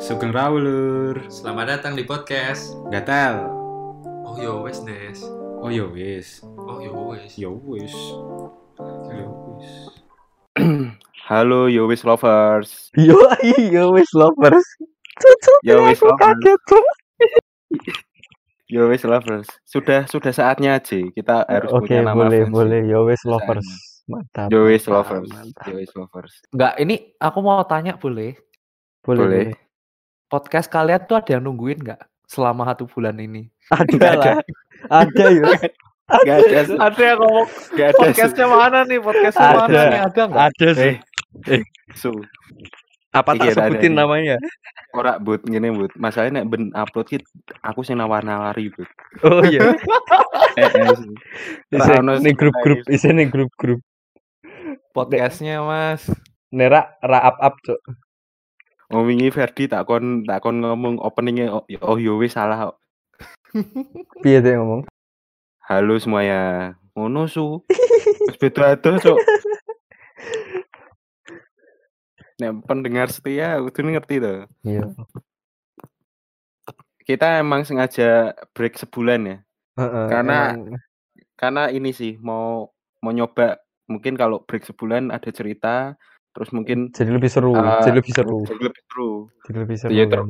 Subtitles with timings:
[0.00, 1.20] Sugeng Rawulur.
[1.28, 2.72] Selamat datang di podcast.
[2.88, 3.44] Gatel.
[4.24, 5.20] Oh yo wes Des.
[5.60, 6.40] Oh yo wis.
[6.56, 7.36] Oh yo wes.
[7.36, 7.92] Yo wis.
[9.12, 9.68] Yo wis.
[11.30, 12.88] Halo Yowis lovers.
[12.96, 13.14] Yo,
[13.70, 14.64] yo wis lovers.
[15.20, 16.00] Cucu, Yo, lovers.
[16.00, 16.84] kaget tuh.
[18.66, 19.46] Yowis lovers.
[19.62, 22.54] Sudah sudah saatnya aja kita harus Oke, punya nama boleh, fancy.
[22.56, 22.80] boleh.
[22.88, 23.30] Yo wis Saatnya.
[23.36, 23.68] lovers.
[24.10, 24.48] Mantap.
[24.50, 25.28] Yowis mantap, lovers.
[25.30, 25.66] mantap.
[25.68, 26.32] Yowis lovers.
[26.50, 28.34] Enggak, ini aku mau tanya boleh?
[29.00, 29.44] Boleh, Boleh.
[29.48, 29.56] boleh.
[30.30, 33.50] Podcast kalian tuh ada yang nungguin nggak selama satu bulan ini?
[33.72, 34.30] Ada Nggak ada.
[34.30, 34.36] lah.
[34.90, 35.44] Ada yo.
[36.10, 36.58] Gak ada.
[36.90, 37.46] Ada yang ngomong
[37.78, 37.98] Gak ada.
[38.02, 38.98] Podcastnya mana nih?
[38.98, 39.58] Podcastnya Ada.
[39.62, 40.00] mana nih?
[40.06, 40.42] Ada nggak?
[40.50, 40.94] Ada sih.
[41.54, 41.62] Eh.
[41.94, 42.10] Su.
[43.10, 44.00] Apa Iki tak sebutin ada.
[44.06, 44.36] namanya?
[44.94, 45.90] Ora but ngene but.
[45.98, 47.18] Masalahnya nek ben upload ki
[47.62, 48.90] aku sing nawar-nawari but.
[49.26, 49.74] Oh iya.
[50.58, 53.80] Eh, eh, sing grup-grup, nih grup-grup.
[54.90, 56.06] Podcastnya mas.
[56.50, 57.78] Nera ra up up cok.
[58.90, 62.70] Wingi Ferdi tak kon tak kon ngomong openingnya oh, oh Yowis salah.
[62.70, 62.76] kok.
[64.26, 64.90] Piye dia ngomong?
[65.62, 66.74] Halo semuanya.
[66.98, 67.62] Ngono su.
[68.26, 69.18] Wis beda adoh, Cuk.
[72.42, 74.50] Nek pendengar setia kudu ngerti tuh.
[74.66, 74.90] Iya.
[77.06, 79.36] Kita emang sengaja break sebulan ya.
[79.78, 80.74] Heeh, Karena- emang.
[81.38, 82.68] Karena ini sih mau
[83.00, 83.56] mau nyoba
[83.88, 85.94] mungkin kalau break sebulan ada cerita
[86.30, 89.10] terus mungkin jadi lebih seru, Eh, jadi lebih seru, jadi lebih seru.
[89.44, 89.90] jadi lebih seru.
[89.90, 90.26] Iya, ter-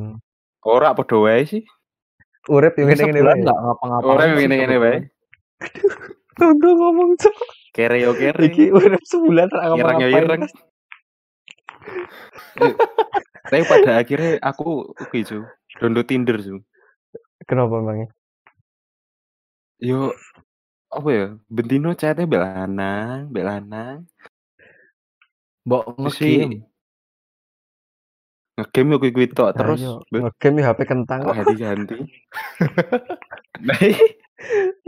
[0.60, 1.62] Ora padha wae sih.
[2.46, 3.42] Urip yang Ini ngene-ngene sebulan wae.
[3.44, 4.08] nggak ngapa-ngapain.
[4.08, 4.96] Ora sih ngene-ngene wae.
[6.40, 7.36] Udah ngomong cok.
[7.70, 8.44] Kere yo kere.
[8.44, 10.24] Iki urip sebulan ra ngapa-ngapain.
[10.24, 10.42] ireng.
[13.42, 15.44] Tapi pada akhirnya aku oke su.
[15.76, 16.60] Download Tinder su.
[17.44, 18.08] Kenapa emangnya?
[19.80, 20.12] Yo
[20.88, 21.26] apa ya?
[21.46, 23.96] Bentino chatnya mbak lanang, mbak lanang.
[25.66, 26.58] Mbok Terus ki- ngegame.
[28.92, 31.34] Yo kuwi-kuwi tok terus Ayo, mbak ngegame HP kentang kok.
[31.36, 31.96] ganti-ganti.
[33.60, 33.76] Nah,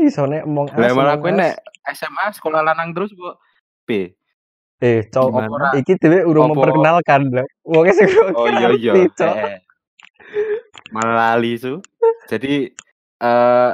[0.00, 1.60] Iso nek emong lah malah kowe nek
[1.92, 3.36] SMA sekolah lanang terus bu
[3.84, 4.16] P.
[4.80, 5.76] Eh, cok, Gimana?
[5.76, 7.44] iki dhewe urung memperkenalkan lah.
[7.60, 8.92] Wonge sing Oh iya iya.
[8.96, 9.60] Eh,
[10.88, 11.84] Malah lali su.
[12.32, 12.72] Jadi
[13.20, 13.72] eh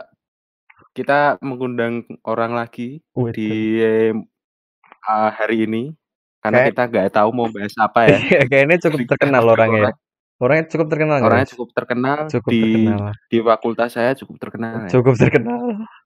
[0.98, 3.48] kita mengundang orang lagi Wih, di
[3.78, 4.10] eh,
[5.06, 5.94] hari ini
[6.48, 8.16] karena Kayak- kita nggak tahu mau bahas apa ya.
[8.32, 9.82] Iya, kayaknya cukup terkenal orangnya.
[9.92, 10.00] orang-
[10.38, 11.52] Orangnya cukup terkenal Orangnya Mas?
[11.52, 13.10] cukup terkenal cukup di terkenal.
[13.26, 14.74] di fakultas saya cukup terkenal.
[14.80, 14.88] ya.
[14.88, 15.62] Cukup terkenal.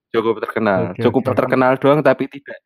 [0.08, 0.80] Cukup terkenal.
[0.90, 1.36] Oke, cukup oke.
[1.36, 2.58] terkenal doang tapi tidak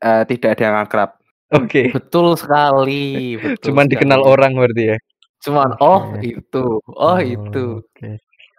[0.00, 1.10] eh, tidak ada yang akrab.
[1.48, 1.92] Oke.
[1.92, 3.36] Betul sekali.
[3.36, 3.92] Betul Cuman sekali.
[4.00, 4.98] dikenal orang berarti ya.
[5.38, 7.66] Cuman oh itu, oh itu.
[7.84, 8.10] Oke.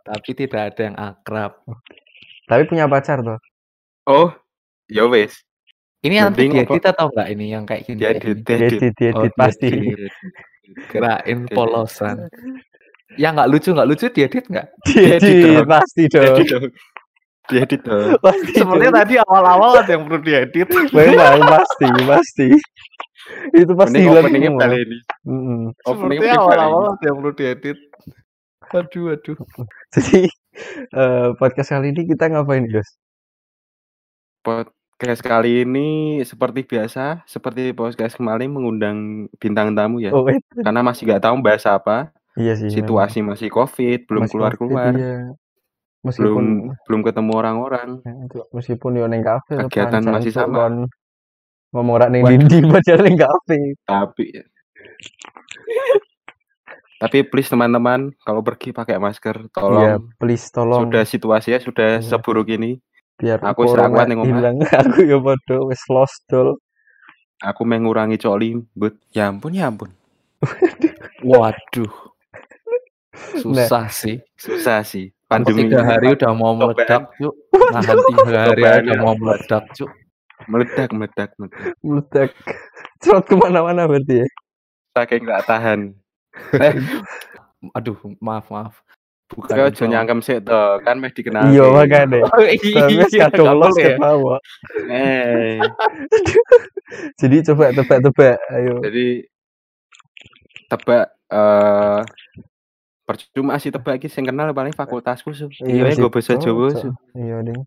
[0.06, 1.54] Tapi tidak ada yang akrab.
[2.46, 3.42] Tapi punya pacar tuh.
[4.06, 4.30] Oh,
[4.86, 5.38] ya wes.
[6.00, 8.00] Ini nanti diedit atau enggak ini yang kayak gini?
[8.00, 8.44] Dia kayak di gini?
[8.48, 9.68] Diedit, diedit Oh, pasti.
[9.68, 10.14] diedit.
[10.88, 12.18] Kirain polosan.
[13.20, 14.68] Yang nggak lucu nggak lucu diedit nggak?
[14.88, 16.46] Diedit pasti dong.
[17.50, 18.14] Jadi dong.
[18.24, 18.52] Pasti.
[18.62, 20.70] Sebenarnya tadi awal-awal ada yang perlu diedit.
[20.94, 22.48] Memang pasti, pasti.
[23.58, 24.98] Itu pasti hilang openingnya balik ini.
[25.82, 26.46] Openingnya Sepertinya balik.
[26.46, 27.78] awal-awal ada yang perlu diedit.
[28.70, 29.38] Aduh, aduh.
[29.98, 30.30] Jadi
[30.94, 32.90] eh, podcast kali ini kita ngapain, Guys?
[35.00, 38.98] Podcast kali ini seperti biasa, seperti podcast kemarin mengundang
[39.40, 40.12] bintang tamu ya.
[40.12, 40.44] Oh, wait.
[40.52, 42.12] Karena masih nggak tahu bahas apa.
[42.36, 42.68] Iya sih.
[42.68, 42.76] memang.
[42.84, 45.32] Situasi masih Covid, belum keluar-keluar, iya.
[46.04, 46.46] belum Meskipun
[46.84, 47.90] belum ketemu orang-orang.
[48.52, 50.68] meskipun yo ning kafe Kegiatan masih sama.
[50.68, 50.76] kon
[51.72, 53.58] ngomong rak ning dindi padahal ning kafe.
[53.88, 54.26] Tapi
[57.00, 60.12] Tapi please teman-teman, kalau pergi pakai masker, Iya, tolong.
[60.20, 62.04] please tolong Sudah situasinya sudah Iya.
[62.04, 62.84] seburuk ini.
[63.20, 63.68] Biar aku
[64.08, 64.26] ning omah.
[64.26, 64.58] hilang.
[64.80, 66.56] Aku yo padha wis lost dol.
[67.44, 69.92] Aku mengurangi coli, but ya ampun ya ampun.
[71.28, 71.92] Waduh.
[73.40, 74.24] Susah sih.
[74.40, 75.12] Susah sih.
[75.30, 77.36] Pandemi tiga hari udah mau meledak, Cuk.
[77.76, 78.98] Nahan tiga hari udah ya.
[78.98, 79.92] mau meledak, Cuk.
[80.50, 81.74] meledak, meledak, meledak.
[81.86, 82.30] Meledak.
[83.04, 84.28] Cerot ke mana-mana berarti ya.
[84.98, 85.80] Saking nggak tahan.
[87.78, 88.82] Aduh, maaf, maaf.
[89.30, 91.54] Bukan Kau aja nyangkem sih tuh, kan meh dikenal.
[91.54, 92.26] Iya makanya.
[92.34, 93.94] Oh, iya, Tapi kadung ya.
[93.94, 94.40] ke bawah.
[94.90, 95.62] Eh,
[97.22, 98.82] Jadi coba tebak-tebak ayo.
[98.82, 99.30] jadi
[100.66, 102.02] tebak eh
[103.06, 105.46] percuma sih tebak iki sing kenal paling fakultasku su.
[105.62, 106.82] Iya, sih, gue bahasa Cok, Jawa Cok.
[106.82, 106.90] su.
[107.14, 107.62] Iya, Ding.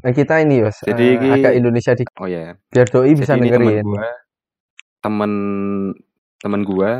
[0.00, 0.80] Nah, kita ini, Yos.
[0.80, 2.56] Jadi iki- agak Indonesia di Oh ya.
[2.66, 3.84] biar doi bisa Jadi ini temen dengerin.
[3.84, 4.08] gua,
[5.00, 5.32] temen
[6.40, 6.92] temen gua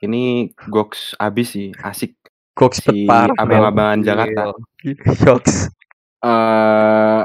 [0.00, 0.22] ini
[0.64, 2.16] goks abis sih, asik
[2.58, 3.30] Goks si par.
[3.38, 4.50] abang-abangan Jakarta.
[5.22, 5.70] Goks.
[6.26, 7.22] Eh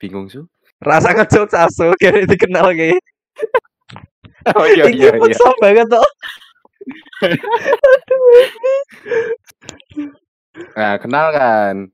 [0.00, 0.48] bingung su.
[0.80, 2.98] Rasa ngejokes asu kira dikenal kayak.
[4.56, 5.20] Oh iya Iki iya iya.
[5.20, 6.02] peksa banget toh.
[10.52, 11.88] Nah, kenal kan?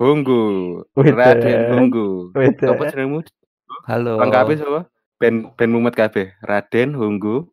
[0.00, 1.76] Hunggu, Raden.
[1.76, 2.32] Hunggu.
[2.32, 3.20] Apa jenengmu?
[3.84, 4.16] Halo.
[4.16, 4.80] Lengkapnya sapa?
[5.20, 6.32] Ben Ben Mumet kabeh.
[6.40, 7.52] Raden Hunggu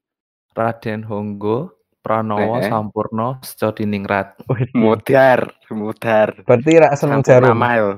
[0.55, 1.75] Raden Honggo,
[2.05, 2.69] Pranowo, Eh.
[2.69, 4.37] Sampurno, Stodiningrat.
[4.45, 6.37] Wih, Mudar, Mudar.
[6.45, 7.57] Berarti rak seneng Sampurna jarum.
[7.57, 7.91] Mile.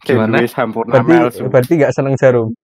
[0.00, 0.36] Gimana?
[0.48, 0.92] Sampurna.
[1.04, 2.56] Berarti berarti gak seneng jarum.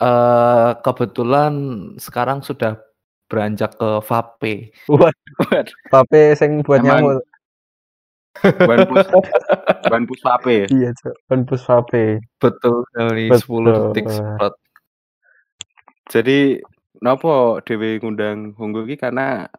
[0.00, 1.52] Eh kebetulan
[2.00, 2.80] sekarang sudah
[3.28, 4.72] beranjak ke vape.
[4.88, 7.22] Waduh, pape sing buat Emang- nyamuk.
[8.64, 9.04] Ban pus
[9.84, 10.64] Ban pus vape.
[10.72, 11.14] Iya, Cok.
[11.28, 12.24] Penpus vape.
[12.40, 13.68] Betul sekali Betul.
[13.68, 14.04] 10 detik.
[16.08, 16.38] Jadi
[17.02, 19.50] nopo Dewi ngundang Hunggu iki karena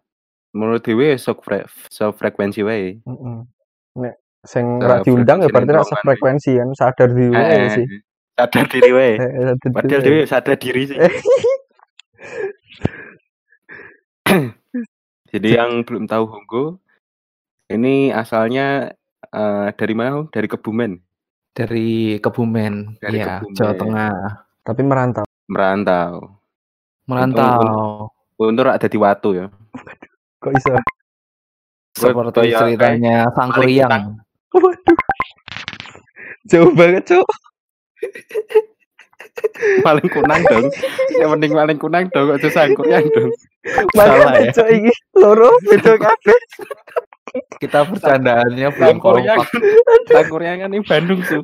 [0.56, 2.98] menurut Dewi sok fre sok frekuensi wae.
[3.04, 3.38] Heeh.
[4.00, 6.00] Nek sing rak diundang ya frekuensi berarti nongkrongan.
[6.00, 7.86] sefrekuensi kan, sadar diri wae Eh, sih.
[8.34, 9.12] sadar diri wae.
[9.22, 10.98] Eh, eh, sadar Padahal diri Dewi sadar diri sih.
[15.34, 16.78] Jadi yang belum tahu Hunggu
[17.69, 18.94] ini asalnya
[19.34, 20.30] eh, dari mana?
[20.30, 20.92] Dari Kebumen,
[21.54, 23.54] Dari Kebumen, Dari ya, Kebumen.
[23.57, 24.13] Jawa Tengah.
[24.63, 25.25] Tapi merantau.
[25.50, 26.40] merantau.
[27.07, 28.09] Merantau.
[28.39, 29.47] Untuk ada di Watu ya.
[30.39, 30.73] Kok iso?
[32.00, 34.17] Seperti Kayak- ceritanya Sang Kuryang.
[34.53, 34.97] Waduh.
[36.50, 37.27] Jauh banget, Cok.
[39.85, 40.67] paling kunang dong.
[41.15, 43.31] Yang penting paling kunang dong, kok susah kurang dong.
[43.95, 44.51] Salah ya.
[44.51, 46.39] Cok iki loro beda kabeh.
[47.57, 49.47] Kita bercandaannya belum kompak.
[50.11, 51.41] Sang Kuryang kan ini Bandung tuh.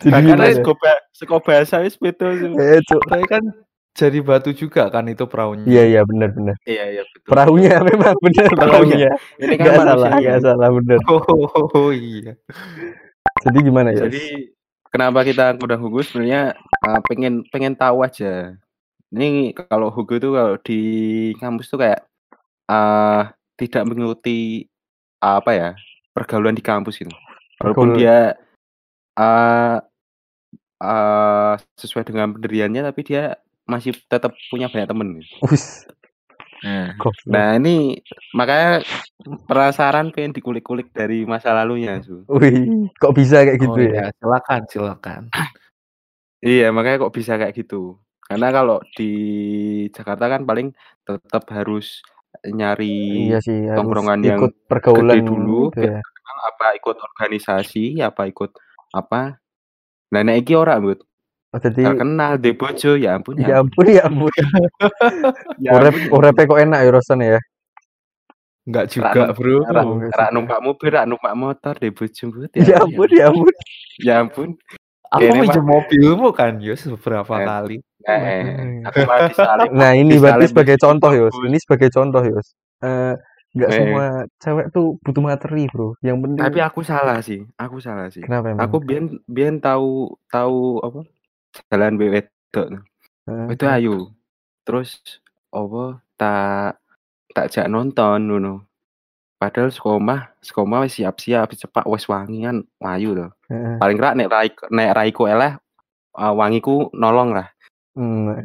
[0.00, 0.08] Eh.
[0.08, 0.56] Jadi Bahkan gimana?
[0.56, 2.26] seko ba- seko bahasa wis beda.
[2.32, 3.02] Eh, Cok.
[3.04, 3.44] Tapi kan
[3.90, 5.66] jadi batu juga kan itu perahunya.
[5.68, 6.56] Iya, iya, benar benar.
[6.64, 7.28] Iya iya betul.
[7.28, 9.10] Perahunya memang benar Perahunya.
[9.36, 10.98] Ini kan Enggak salah, enggak salah benar.
[11.10, 12.32] Oh, oh, oh, iya.
[13.44, 14.08] Jadi gimana ya?
[14.08, 14.54] Jadi
[14.88, 16.56] kenapa kita ngundang Hugo sebenarnya
[16.86, 18.56] uh, pengen pengen tahu aja.
[19.10, 20.80] Ini kalau Hugo tuh kalau di
[21.42, 22.06] kampus tuh kayak
[22.70, 24.64] uh, tidak mengikuti
[25.20, 25.70] uh, apa ya
[26.14, 27.12] pergaulan di kampus gitu.
[27.60, 28.38] Walaupun dia
[29.18, 29.82] uh,
[30.80, 33.36] uh, sesuai dengan pendiriannya, tapi dia
[33.68, 35.08] masih tetap punya banyak temen.
[35.22, 35.34] gitu.
[35.46, 35.86] Wis,
[36.60, 36.92] Nah,
[37.24, 37.96] nah ini
[38.36, 38.84] makanya
[39.48, 42.04] penasaran pengen dikulik-kulik dari masa lalunya.
[42.04, 42.28] Su.
[42.28, 43.88] Wih, kok bisa kayak gitu oh, ya?
[43.88, 44.04] iya.
[44.20, 45.22] Silakan, silakan.
[46.40, 47.96] Iya, makanya kok bisa kayak gitu.
[48.24, 49.12] Karena kalau di
[49.92, 50.72] Jakarta kan paling
[51.02, 52.04] tetap harus
[52.46, 56.00] nyari Iya sih, harus tongkrongan yang ikut pergaulan gede dulu, gitu ya.
[56.46, 58.54] apa ikut organisasi, apa ikut
[58.94, 59.36] apa.
[60.10, 60.98] Nah, nek iki ora, Mbut.
[61.50, 64.30] Oh, jadi Gak kenal de bojo, ya ampun ya ampun ya ampun.
[65.64, 67.40] Ya Urep ampun, ya urepe kok enak ya rasanya ya.
[68.70, 69.66] Enggak juga, Bro.
[70.14, 72.50] rak numpak mobil, rak numpak motor de bojo, Mbut.
[72.54, 73.54] Ya ampun ya ampun.
[73.98, 74.48] Ya ampun.
[75.10, 77.42] Aku minjem mobilmu kan, Yus, beberapa Eh.
[77.42, 77.76] kali.
[78.06, 78.40] Eh, eh.
[79.74, 81.34] Nah, ini berarti sebagai di contoh, kampus.
[81.50, 82.46] Ini sebagai contoh, Yos.
[82.86, 83.14] Eh
[83.50, 83.76] nggak Eh.
[83.76, 84.04] semua
[84.38, 85.98] cewek tuh butuh materi, Bro.
[86.00, 87.42] Yang penting Tapi aku salah sih.
[87.58, 88.22] Aku salah sih.
[88.22, 88.62] kenapa emang?
[88.62, 91.00] Aku biyen biyen tahu tahu apa?
[91.66, 92.66] Jalan wedok.
[93.26, 93.94] Eh, Itu ayu.
[94.62, 95.02] Terus
[95.50, 96.78] apa tak
[97.34, 98.54] tak jak nonton ngono.
[99.34, 103.32] Padahal sekomah, sekomah wis siap-siap cepak wis wangi kan ayu loh.
[103.48, 105.56] eh, Paling rak nek rai nek raiku eleh
[106.12, 107.48] uh, wangiku nolong lah.
[107.96, 108.36] hmm.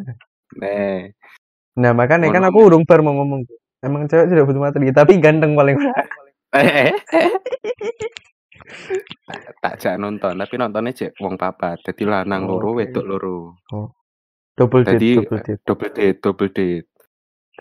[0.55, 1.13] Nek
[1.75, 3.43] Nah, makanya kan aku urung bar mau ngomong.
[3.85, 5.77] Emang cewek tidak butuh materi, tapi ganteng paling
[6.57, 6.91] eh, eh.
[9.61, 11.77] tak- jak nonton, tapi nontonnya cek wong papat.
[11.85, 13.37] Dadi lanang Oh, loro, wedok loro.
[14.57, 15.61] double date, Jadi double date.
[15.61, 16.87] double date, double date.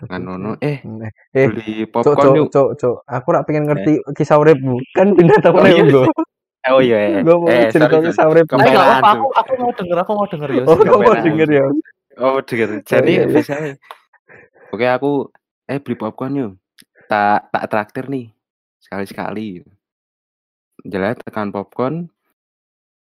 [0.01, 0.33] double Kan date.
[0.33, 2.47] ono eh Nah, Eh, beli popcorn cok, yuk.
[2.49, 2.95] cok, cok.
[3.05, 4.81] Aku rak pengen ngerti kisah uripmu.
[4.97, 5.83] Kan pindah Oh, iya.
[5.85, 6.03] Ego.
[6.65, 7.21] Oh iya, iya.
[7.21, 8.57] Gue mau eh, cerita kisah uripmu.
[8.57, 10.65] Eh, apa, aku, aku mau denger, aku mau denger, Yus.
[10.65, 11.65] Oh, mau denger ya?
[12.17, 12.69] Oh, denger.
[12.81, 13.37] Jadi iya, iya.
[13.37, 13.77] biasanya
[14.73, 15.29] Oke, aku
[15.65, 16.51] eh beli popcorn yuk.
[17.09, 18.29] Tak tak traktir nih.
[18.81, 19.65] Sekali-sekali.
[20.85, 22.09] Jelas tekan popcorn.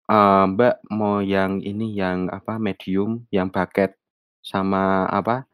[0.08, 3.92] Eh, Mbak mau yang ini yang apa medium, yang bucket
[4.40, 5.44] sama apa?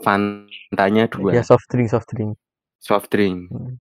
[0.00, 1.36] Fantanya dua.
[1.36, 2.40] Ya soft drink, soft drink.
[2.80, 3.52] Soft drink.
[3.52, 3.76] Hmm.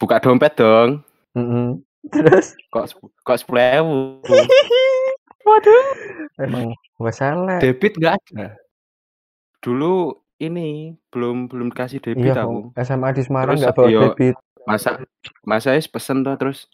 [0.00, 1.04] Buka dompet dong.
[1.36, 1.84] Mm-mm.
[2.14, 2.84] Terus Kok
[3.24, 4.20] kok sepuluh
[6.40, 7.60] emang gak salah.
[7.60, 8.56] Debit nggak ada.
[9.60, 12.74] Dulu ini belum belum dikasih debit Iya, aku.
[12.76, 14.34] SMA di Semarang nggak bawa yo, debit.
[14.64, 14.98] masa
[15.42, 16.66] masa es pesen tuh terus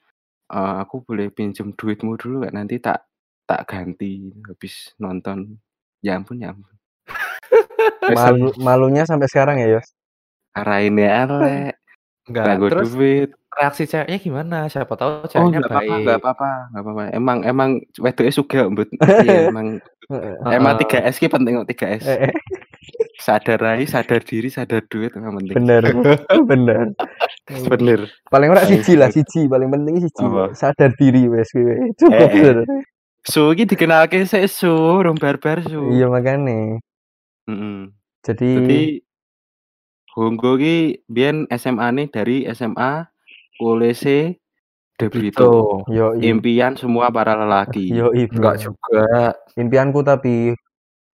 [0.49, 3.03] eh, aku boleh pinjem duitmu dulu gak nanti tak
[3.45, 5.59] tak ganti habis nonton
[6.01, 6.71] ya ampun ya ampun
[8.15, 9.87] Malu, malunya sampai sekarang ya, Yos.
[10.53, 11.75] arahin ya elek
[12.27, 12.45] Enggak.
[12.47, 14.57] Gak Terus duit reaksi ceweknya gimana?
[14.71, 16.03] Siapa tahu oh ceweknya nggak apa-apa baik.
[16.07, 18.89] nggak apa-apa nggak apa-apa emang emang wedoknya suka mbut
[19.27, 19.67] Iya, emang
[20.49, 20.87] emang Heeh.
[21.03, 22.33] 3 s ki penting kok 3 s Eh, eh.
[23.21, 25.55] Sadar aja, sadar diri, sadar duit yang penting.
[25.61, 25.83] Bener,
[26.51, 26.97] bener.
[27.69, 28.01] Bener.
[28.33, 29.47] Paling ora siji lah, siji.
[29.47, 30.25] Paling penting siji.
[30.25, 30.57] Apa?
[30.57, 31.75] Sadar diri wes kowe.
[32.01, 32.17] Cukup.
[32.17, 32.83] Eh, eh.
[33.21, 35.93] Su iki dikenalke sik su, rong barbar su.
[35.93, 36.81] Iya makane.
[37.45, 37.79] Heeh.
[38.25, 38.81] Jadi, Jadi
[40.17, 43.07] Honggo ki biyen SMA nih dari SMA
[43.61, 44.41] Kolese
[45.01, 45.85] De Brito.
[45.89, 45.97] Itu.
[45.97, 47.89] yo Impian semua para lelaki.
[47.89, 49.33] yo Enggak juga.
[49.57, 50.53] Impianku tapi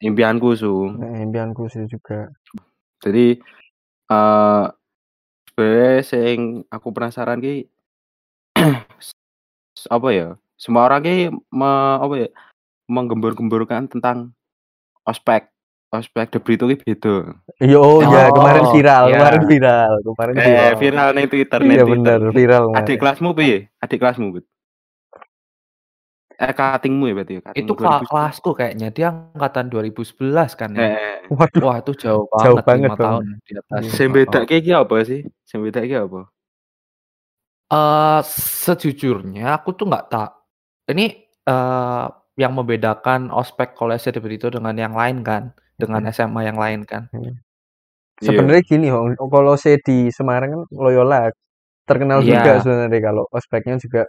[0.00, 0.93] Impianku su.
[1.00, 2.29] eh, impianku sih juga.
[3.00, 3.41] Jadi
[4.07, 4.65] eh
[5.50, 6.38] sebenarnya sing
[6.69, 7.65] aku penasaran ki
[9.97, 10.29] apa ya?
[10.57, 11.17] Semua orang ki
[11.53, 12.29] me- apa ya?
[12.87, 14.31] menggembur-gemburkan tentang
[15.03, 15.50] ospek.
[15.91, 17.35] Ospek De Brito ki beda.
[17.62, 19.15] Yo oh, ya kemarin viral, iya.
[19.19, 20.75] kemarin viral, kemarin Eh, viral.
[20.79, 22.35] viral ning Twitter Iya ning bener, Twitter.
[22.35, 22.65] viral.
[22.79, 23.71] Adik kelasmu piye?
[23.83, 24.45] Adik kelasmu, Bud?
[26.37, 27.43] Eh, katingmu ya berarti ya?
[27.43, 28.11] Katingmu Itu kela- 2010.
[28.12, 30.85] kelasku kayaknya dia angkatan 2011 kan ya.
[30.85, 31.16] eh.
[31.33, 33.05] Waduh, Wah, itu jauh Jauh banget, banget lima dong.
[33.09, 33.81] tahun di atas.
[33.90, 35.21] Sing bedake iki apa sih?
[35.43, 36.21] Sing bedake iki apa?
[37.66, 38.21] Eh,
[38.62, 40.31] sejujurnya aku tuh nggak tak.
[40.87, 41.07] Ini
[41.43, 46.85] eh yang membedakan ospek kolese De Brito dengan yang lain kan, dengan SMA yang lain
[46.85, 47.09] kan.
[47.12, 47.33] Iya.
[48.16, 49.12] sebenarnya gini, Hong.
[49.19, 51.28] Kalau saya di Semarang kan Loyola
[51.85, 52.40] terkenal Iya.
[52.40, 54.09] juga sebenarnya kalau ospeknya juga.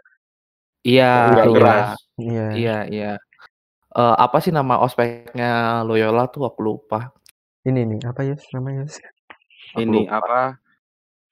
[0.88, 1.90] Iya, iya, keras.
[2.18, 2.46] Iya.
[2.56, 3.12] iya, iya.
[3.92, 7.12] Eh, apa sih nama ospeknya Loyola tuh aku lupa.
[7.68, 8.88] Ini nih, apa ya namanya?
[9.76, 10.24] Ini lupa.
[10.24, 10.40] apa?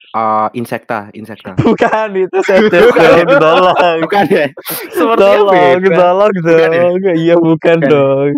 [0.06, 1.56] Eh, insekta, insekta.
[1.66, 2.62] Bukan itu saya
[3.42, 3.98] tolong.
[4.04, 4.46] Bukan ya?
[4.92, 5.96] Sepertinya Tolong, beda.
[5.96, 6.80] tolong Bukan ya?
[6.84, 6.96] dong.
[7.16, 7.90] Iya bukan Bukan.
[7.90, 8.30] dong.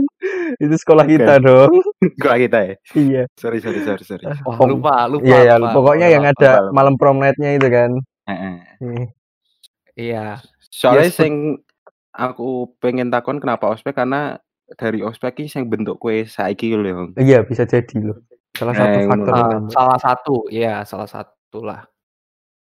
[0.58, 1.14] Itu sekolah Bukan.
[1.18, 1.70] kita dong.
[2.18, 2.74] Enggak kita ya.
[2.94, 3.22] Iya.
[3.36, 4.24] Sorry, sorry, sorry, sorry.
[4.26, 5.24] Wah, Pok- lupa, lupa.
[5.26, 5.74] Iya ya, lupa.
[5.74, 6.34] pokoknya Lupa, yang lupa.
[6.38, 6.72] ada lupa.
[6.72, 7.90] malam prom night-nya itu kan.
[8.26, 8.56] Eh, eh.
[9.98, 10.26] Iya.
[10.68, 11.34] Soalnya Yes, sing
[12.12, 14.36] aku pengen takon kenapa ospek karena
[14.76, 17.10] dari ospek iki sing bentuk kue saiki lho, Hong.
[17.16, 18.20] Iya, bisa jadi loh.
[18.52, 19.70] Salah Eh, satu faktor utama.
[19.70, 21.80] salah satu, ya salah satu lah.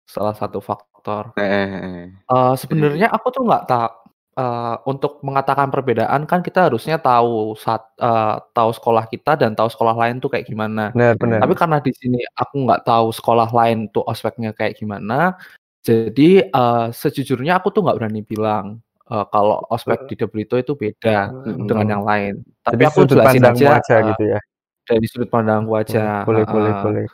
[0.03, 1.31] Salah satu faktor.
[1.39, 2.03] Eh, eh, eh.
[2.11, 3.89] Eh, sebenarnya aku tuh nggak tak
[4.33, 9.69] eh, untuk mengatakan perbedaan kan kita harusnya tahu saat eh, tahu sekolah kita dan tahu
[9.71, 10.89] sekolah lain tuh kayak gimana.
[10.91, 11.39] Benar, benar.
[11.45, 15.37] Tapi karena di sini aku nggak tahu sekolah lain tuh ospeknya kayak gimana,
[15.83, 18.79] jadi eh, sejujurnya aku tuh nggak berani bilang
[19.11, 21.67] eh, kalau ospek di De Brito itu beda Mm-mm.
[21.67, 22.39] dengan yang lain.
[22.63, 24.39] Tapi Jadi aku sudut jelasin aja, aja eh, gitu ya.
[24.87, 26.23] dari sudut pandangku aja.
[26.23, 26.83] Boleh, boleh, Heeh.
[26.87, 27.05] boleh.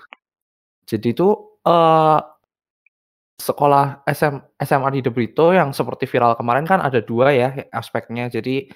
[0.85, 1.27] Jadi itu
[1.65, 2.19] eh
[3.39, 8.29] sekolah SM, SMA di De Brito yang seperti viral kemarin kan ada dua ya aspeknya.
[8.29, 8.69] Jadi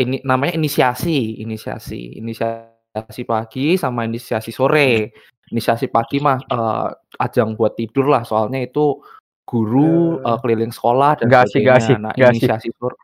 [0.00, 5.12] ini namanya inisiasi, inisiasi, inisiasi pagi sama inisiasi sore.
[5.52, 6.88] Inisiasi pagi mah eh,
[7.20, 8.98] ajang buat tidur lah, soalnya itu
[9.46, 11.78] guru eh, keliling sekolah dan Nggak asik, sebagainya.
[11.78, 12.30] asik, Nah, asik.
[12.34, 12.96] inisiasi sore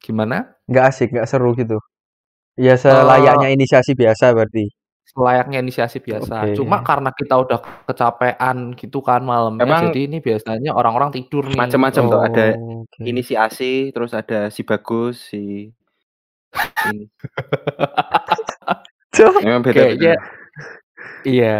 [0.00, 0.36] gimana?
[0.64, 1.78] Nggak asik, nggak seru gitu.
[2.58, 4.66] Ya selayaknya inisiasi biasa berarti.
[5.08, 6.36] Selayaknya inisiasi biasa.
[6.52, 6.56] Oke.
[6.58, 11.56] Cuma karena kita udah kecapean gitu kan malamnya, Emang jadi ini biasanya orang-orang tidur nih.
[11.56, 13.02] Macam-macam tuh ada Oh, oke.
[13.04, 15.72] inisiasi, terus ada si bagus, si
[19.44, 20.14] Memang Kayaknya beda-beda.
[21.26, 21.58] iya.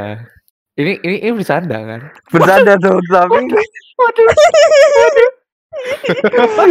[0.78, 2.00] Ini ini ini bercanda kan?
[2.30, 3.42] Bercanda tuh, tapi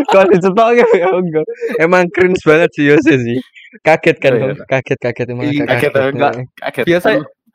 [0.09, 1.45] Kalau dicetok ya ya enggak.
[1.79, 3.37] Emang cringe banget sih Yose sih.
[3.83, 4.63] Kaget kan, Oh, iya.
[4.65, 6.11] Kaget kaget emang Iya, Kaget, kaget.
[6.15, 6.31] enggak.
[6.33, 6.45] eh.
[6.57, 6.85] Kaget.
[6.87, 7.07] Biasa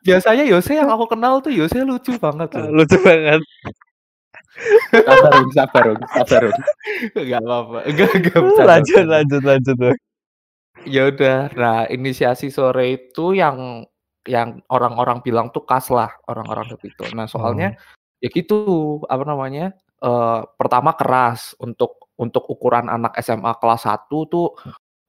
[0.03, 2.69] biasanya Yose yang aku kenal tuh Yose lucu banget loh.
[2.71, 3.41] Lucu banget.
[4.93, 5.85] Sabar, sabar,
[6.21, 6.43] sabar.
[7.17, 7.77] Enggak apa-apa.
[7.89, 8.39] Enggak enggak.
[8.61, 9.11] Lanjut bercanda.
[9.17, 9.75] lanjut lanjut.
[9.81, 9.97] Bang.
[10.85, 11.37] Ya udah.
[11.57, 13.87] Nah, inisiasi sore itu yang
[14.27, 17.03] yang orang-orang bilang tuh kas lah orang-orang itu.
[17.15, 17.75] Nah, soalnya
[18.23, 19.75] ya gitu apa namanya?
[20.03, 24.51] eh pertama keras untuk untuk ukuran anak SMA kelas 1 tuh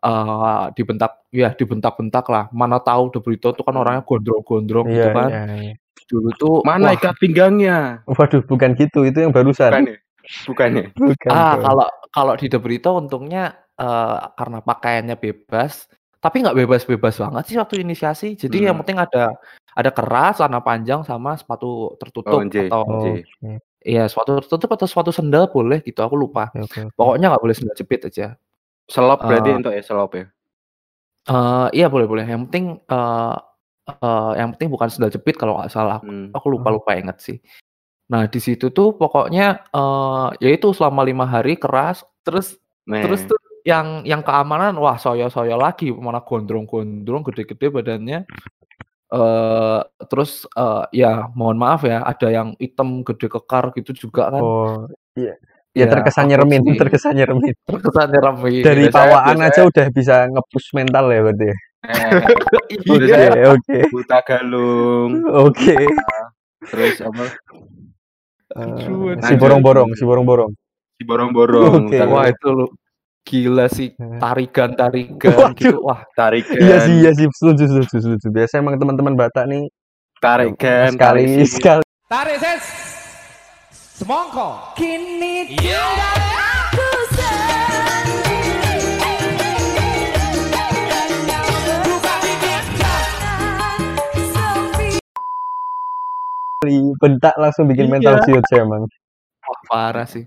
[0.06, 2.44] eh dibentak ya dibentak-bentak lah.
[2.54, 5.28] Mana tahu De Brito tuh kan orangnya gondrong-gondrong gitu Iya, kan.
[5.30, 5.74] iya, iya.
[6.04, 8.04] Dulu tuh Mana wah, ikat pinggangnya?
[8.06, 9.02] Waduh, bukan gitu.
[9.08, 9.72] Itu yang barusan.
[9.72, 9.96] Bukan ya?
[10.46, 10.86] Bukan ya?
[10.94, 11.30] Bukan.
[11.32, 15.90] ah kalau kalau di De Brito untungnya eh karena pakaiannya bebas,
[16.24, 18.32] tapi nggak bebas-bebas banget sih waktu inisiasi.
[18.40, 18.82] Jadi yang Hmm.
[18.82, 19.36] penting ada
[19.76, 22.56] ada keras, celana panjang sama sepatu tertutup Oh, J.
[22.72, 23.16] atau Oh,
[23.84, 26.00] iya sepatu tertutup atau sepatu sendal boleh gitu.
[26.00, 26.48] Aku lupa.
[26.56, 26.88] oke.
[26.96, 28.40] Pokoknya nggak boleh sendal jepit aja.
[28.88, 30.24] Selop berarti Eh, untuk ya selop ya.
[31.28, 32.24] eh iya boleh boleh.
[32.24, 33.36] Yang penting eh
[33.92, 36.00] eh, yang penting bukan sendal jepit kalau nggak salah.
[36.00, 36.32] Aku, Hmm.
[36.32, 37.36] aku lupa lupa inget sih.
[38.12, 42.04] Nah di situ tuh pokoknya eh ya itu selama lima hari keras.
[42.24, 48.28] Terus Nah, Terus tuh yang yang keamanan wah soyo-soyo lagi mana gondrong-gondrong gede-gede badannya.
[49.08, 54.42] Eh terus eh ya mohon maaf ya ada yang hitam gede kekar gitu juga kan.
[54.42, 54.84] Oh,
[55.16, 55.34] iya.
[55.74, 56.78] Ya Ya, terkesan nyeremin, sih.
[56.78, 57.50] terkesan nyeremin.
[57.66, 61.46] Terkesan nyerem Dari biasanya- bawaan biasanya- aja udah bisa nge-push mental ya berarti.
[61.50, 61.56] ya?
[61.84, 62.10] Eh,
[62.94, 63.30] Oke, Iya.
[63.50, 63.78] oke.
[63.90, 65.74] buta galung, Oke.
[66.62, 67.24] terus apa?
[68.54, 70.52] Eh, si borong-borong, si borong-borong.
[70.94, 71.98] Si borong-borong, Oke.
[71.98, 72.66] tar- Wah itu lu
[73.24, 75.56] gila sih tarigan-tarigan Waduh.
[75.56, 75.80] gitu.
[75.80, 78.26] Wah, tarikan, Iya sih, iya sih, setuju, setuju, setuju.
[78.30, 79.64] Biasanya emang teman-teman Batak nih
[80.20, 82.64] tarikan, sekali tarik sekali Tarik ses.
[83.96, 84.76] Semongko.
[84.76, 85.48] Kini
[96.64, 97.92] Aku bentak langsung bikin Iya.
[97.92, 98.84] mental ciut sih emang.
[99.44, 100.24] wah parah sih.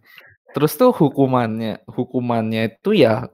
[0.58, 3.30] Terus tuh hukumannya, hukumannya itu ya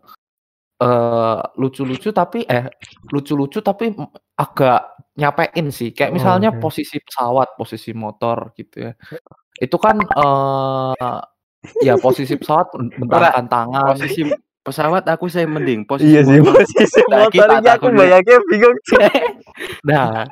[0.83, 2.67] eh lucu-lucu tapi eh
[3.15, 3.95] lucu-lucu tapi
[4.35, 5.95] agak nyapein sih.
[5.95, 6.59] Kayak Oh, misalnya oke.
[6.59, 8.93] posisi pesawat, posisi motor gitu ya.
[9.55, 11.19] Itu kan eh
[11.79, 13.95] ya posisi pesawat bentangkan tangan.
[13.95, 14.27] Posisi
[14.59, 16.59] pesawat aku saya mending, posisi Iya sih, motor.
[16.59, 18.77] posisi Nah, motor kita ini aku bayangnya bingung.
[19.87, 20.25] Nah,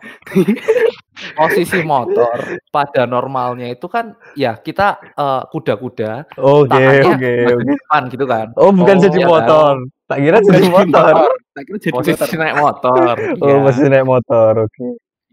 [1.33, 7.63] posisi motor pada normalnya itu kan ya kita eh, kuda-kuda Oke, tangannya oke, maju oke.
[7.63, 8.47] di depan gitu kan.
[8.57, 9.73] Oh, bukan Oh, jadi iya motor.
[10.05, 11.13] Tak kira jadi motor.
[11.55, 12.37] Tak kira jadi Posisi motor.
[12.39, 13.15] naik motor.
[13.43, 13.57] Oh, iya.
[13.63, 14.53] masih naik motor.
[14.67, 14.87] Oke.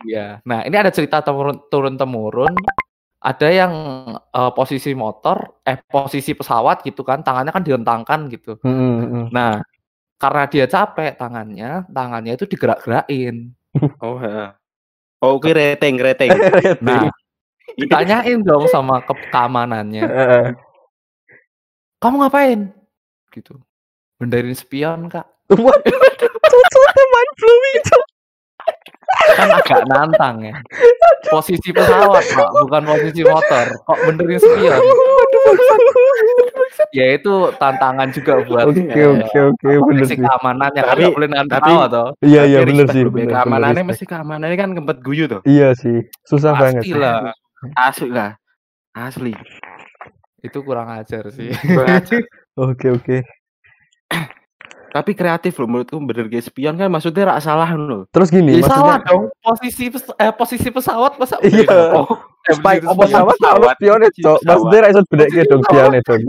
[0.06, 0.28] Iya.
[0.46, 2.54] Nah, ini ada cerita turun turun temurun.
[3.18, 3.72] Ada yang
[4.14, 8.62] eh, posisi motor, eh posisi pesawat gitu kan, tangannya kan direntangkan gitu.
[8.62, 9.24] Hmm, hmm, hmm.
[9.34, 9.58] Nah,
[10.18, 13.50] karena dia capek tangannya, tangannya itu digerak-gerakin.
[13.98, 14.54] Oh, heeh.
[15.18, 16.30] Oh, oke rating, rating.
[16.86, 17.10] Nah,
[17.74, 20.06] ditanyain dong sama ke keamanannya,
[22.02, 22.70] kamu ngapain?
[23.34, 23.58] Gitu.
[24.18, 25.26] Benderin spion kak.
[25.50, 27.98] Mind blowing itu.
[29.34, 30.54] Kan agak nantang ya.
[31.28, 33.66] Posisi pesawat pak, bukan posisi motor.
[33.84, 34.80] Kok benderin spion?
[36.94, 40.18] Ya itu tantangan juga buat Oke, eh, oke, oke, apa, bener sisi sih.
[40.24, 42.08] keamanannya kan Tapi- nggak boleh nahan tapi- toh.
[42.22, 43.02] Iya, iya bener sih.
[43.04, 45.40] bener, Keamanannya bener, mesti keamanannya kan kempet guyu tuh.
[45.44, 46.86] Iya sih, susah banget.
[46.86, 47.34] Pasti lah.
[47.74, 48.30] Asli lah.
[48.94, 49.34] Asli.
[50.38, 51.50] Itu kurang ajar sih.
[52.56, 53.16] Oke, oke.
[54.88, 58.08] Tapi kreatif loh menurutku bener kayak spion kan maksudnya rak salah loh.
[58.08, 59.22] Terus gini, Ya, salah maksudnya dong.
[59.38, 61.68] Posisi pes- eh, posisi pesawat masa Iya.
[61.94, 62.08] Oh,
[62.48, 63.08] spike apa spion.
[63.10, 64.08] sama pesawat, posisi Cok.
[64.16, 64.40] pesawat.
[64.44, 65.00] Maksudnya ra iso
[65.44, 66.22] dong spione dong.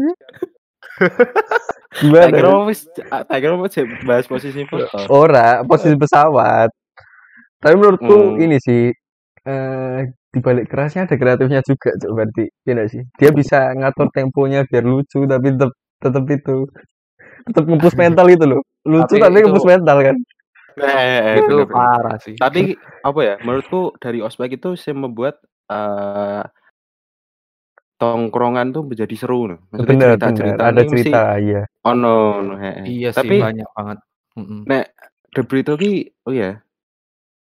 [1.90, 2.30] Tak Gimana?
[2.30, 5.06] kira wis tak kira wis bahas posisi motor.
[5.10, 6.70] Ora, posisi pesawat.
[7.58, 8.40] Tapi menurutku Hmm.
[8.40, 8.92] ini sih
[9.42, 12.46] eh di balik kerasnya ada kreatifnya juga, Cok, berarti.
[12.62, 13.02] Iya nggak sih?
[13.16, 16.58] Dia bisa ngatur temponya biar lucu tapi tetap tetap itu
[17.46, 18.62] tetap ngepus mental itu loh.
[18.84, 20.18] Lucu Tapi tapi, itu- ngepus mental kan.
[20.80, 21.76] Eh, itu bener-bener.
[21.76, 22.36] parah sih.
[22.36, 22.74] Tapi
[23.04, 23.36] apa ya?
[23.40, 26.44] Menurutku dari ospek itu saya membuat eh
[28.00, 29.60] tongkrongan tuh menjadi seru loh.
[29.70, 30.10] Maksudnya Bener, bener.
[30.16, 31.62] cerita-cerita Ada ini mesti cerita, iya.
[31.84, 32.86] ono ono, heeh.
[32.88, 33.98] iya sih Tapi banyak banget.
[34.66, 34.86] Nek
[35.30, 36.52] The Brito ki oh ya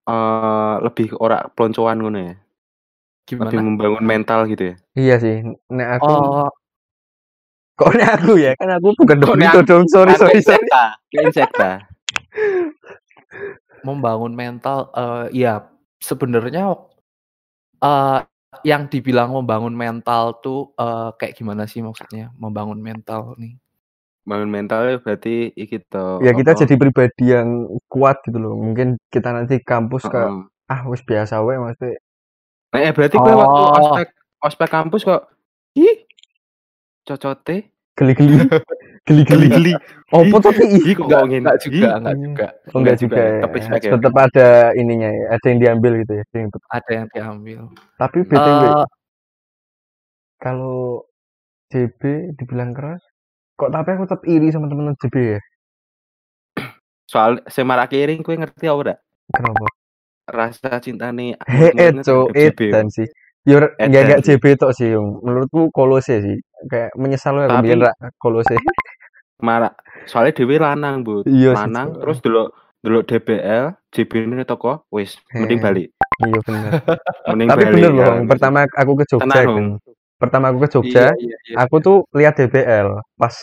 [0.07, 2.35] eh lebih ke ora peloncoan ngono ya.
[3.27, 3.59] Lebih Gimana?
[3.61, 4.75] membangun mental gitu ya.
[4.97, 5.35] Iya sih.
[5.69, 6.49] Nek aku Oh,
[7.77, 9.83] kok nek aku ya, kan aku bukan nek Dobrito dong.
[9.87, 10.65] Sorry, Aku sorry, sorry.
[11.13, 11.85] insekta,
[13.85, 15.69] membangun mental eh ya
[16.01, 16.75] sebenarnya
[17.83, 18.19] eh
[18.65, 23.55] yang dibilang membangun mental tuh eh kayak gimana sih maksudnya membangun mental nih?
[24.27, 26.19] Bangun mentalnya berarti iki to.
[26.19, 28.59] Ya kita apa, jadi pribadi yang kuat gitu loh.
[28.59, 30.43] Mungkin kita nanti kampus ke heeh.
[30.67, 31.95] ah wis biasa wae maksudnya.
[32.75, 33.71] Eh berarti waktu Oh.
[33.79, 34.07] ospek
[34.43, 35.23] ospek kampus kok
[37.07, 37.57] cocote
[37.97, 38.37] Geli-geli.
[39.07, 39.47] Geli-geli.
[39.49, 39.73] geli.
[40.13, 40.83] Oh, foto ih.
[40.83, 41.39] Ih kok Enggak, ngene.
[41.41, 42.47] enggak juga, enggak juga.
[42.75, 43.17] Oh, enggak juga.
[43.17, 43.39] ya.
[43.41, 43.91] Tapi ya.
[43.97, 46.23] Tetap ada ininya ya, ada yang diambil gitu ya.
[46.27, 47.59] ada yang Ada yang diambil.
[47.97, 48.85] Tapi BTW Eh,
[50.37, 51.07] kalau
[51.73, 52.01] JB
[52.37, 53.01] dibilang keras,
[53.57, 55.41] kok tapi aku tetap iri sama temen-temen JB ya?
[57.11, 58.95] Soal semara kiring kowe ngerti apa ora?
[59.33, 59.65] Kenapa?
[60.27, 61.71] Rasa cintane Hee,
[62.03, 62.59] cok, JB.
[62.69, 63.07] edan sih.
[63.79, 64.35] Edan enggak enggak sih.
[64.35, 65.23] JB tok sih, Yung.
[65.23, 66.37] Menurutku kolose sih.
[66.65, 68.55] Kayak menyesal ya Tapi- kemudian rak kolose.
[69.37, 69.69] Mara
[70.09, 71.21] soalnya dhewe lanang, Bu.
[71.29, 72.01] Iya sih, lanang Cok.
[72.01, 72.47] terus delok
[72.81, 75.65] delok DBL, JB ini toko wis mending Heh.
[75.65, 75.87] balik.
[76.25, 76.71] Iya bener.
[77.29, 77.73] Mending Tapi balik.
[77.77, 78.25] bener loh, kan.
[78.25, 79.65] pertama aku ke Jogja Tenang, kan.
[80.17, 81.55] Pertama aku ke Jogja, iya, iya, iya.
[81.61, 83.33] aku tuh lihat DBL pas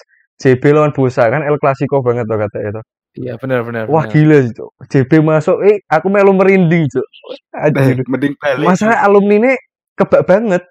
[0.42, 2.82] JB lawan Busa kan El Clasico banget tuh kata itu.
[3.14, 3.86] Iya, benar benar.
[3.86, 4.14] Wah benar.
[4.18, 4.70] gila sih, Cok.
[4.90, 7.06] JB masuk, eh aku melu merinding, Cok.
[7.70, 8.66] Eh, mending balik.
[8.66, 9.52] Masalah alumni ini
[9.94, 10.66] kebak banget.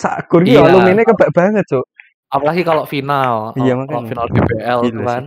[0.00, 0.64] Sakur Iya.
[0.64, 0.68] iya.
[0.72, 1.84] alumni ini kebak banget, Cok.
[2.30, 5.24] Apalagi kalau final, Iya, kalau- final DBL Gila tuh kan.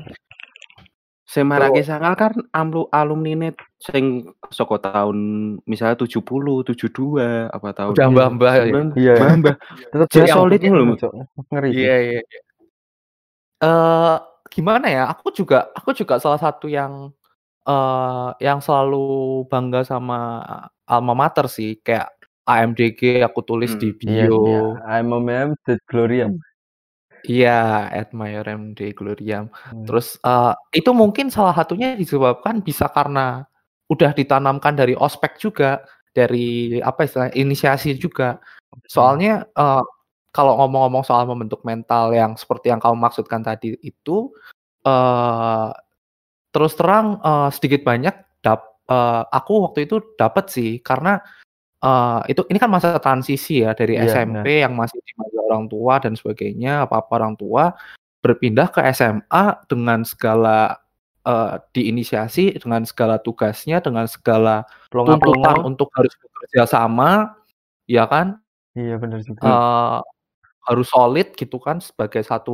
[1.23, 4.21] Semarake sangal kan amlu alumni net sing
[4.53, 5.17] saka tahun
[5.65, 8.65] misalnya 70, 72 apa tahun Udah mbah-mbah ya.
[8.93, 9.13] Iya.
[9.17, 9.55] Mbah-mbah.
[9.89, 10.93] Tetap Dia yang solid loh.
[10.93, 11.13] Cok.
[11.49, 11.69] Ngeri.
[11.73, 12.39] Iya, iya, iya.
[13.65, 14.15] Eh,
[14.53, 15.03] gimana ya?
[15.09, 17.09] Aku juga aku juga salah satu yang
[17.65, 20.37] eee, yang selalu bangga sama
[20.85, 22.12] alma mater sih, kayak
[22.47, 23.79] AMDG aku tulis Hmm.
[23.79, 24.83] di Iya, bio.
[24.83, 26.35] I'm a man that gloriam.
[27.23, 29.47] Iya, admire MD Gloriam.
[29.71, 29.85] Hmm.
[29.87, 33.43] Terus, eee, itu mungkin salah satunya disebabkan bisa karena
[33.91, 35.83] udah ditanamkan dari ospek juga,
[36.15, 38.39] dari apa istilahnya, inisiasi juga.
[38.91, 39.83] Soalnya, eee,
[40.35, 44.31] kalau ngomong-ngomong soal membentuk mental yang seperti yang kamu maksudkan tadi itu,
[44.87, 45.69] eee,
[46.55, 51.19] terus terang, eee, sedikit banyak dap eee, aku waktu itu dapet sih karena,
[51.83, 55.93] eee, itu ini kan masa transisi ya dari Iya, SMP yang masih dimanja orang tua
[56.03, 57.75] dan sebagainya, apa-apa orang tua,
[58.25, 60.79] berpindah ke SMA dengan segala,
[61.27, 64.65] eee, diinisiasi, dengan segala tugasnya, dengan segala
[65.07, 65.67] tuntutan Plonga-plongo.
[65.67, 67.35] untuk harus bekerja sama,
[67.89, 68.39] ya kan?
[68.75, 69.47] Iya, bener juga.
[69.47, 69.99] Eee,
[70.69, 72.51] harus solid gitu kan sebagai satu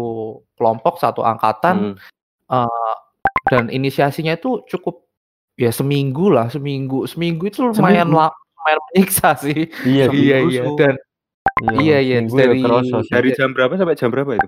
[0.60, 1.96] kelompok, satu angkatan, Hmm.
[2.52, 2.94] eee,
[3.52, 5.06] dan inisiasinya itu cukup
[5.60, 8.20] ya seminggu lah, seminggu seminggu itu lumayan Seminggu?
[8.70, 9.60] Lumayan menyiksa sih.
[9.86, 10.06] Iya.
[10.14, 10.96] Iya iya, dan
[11.60, 13.08] Iya, iya iya, seminggu ya dari.
[13.10, 14.48] Dari jam berapa sampai jam berapa itu?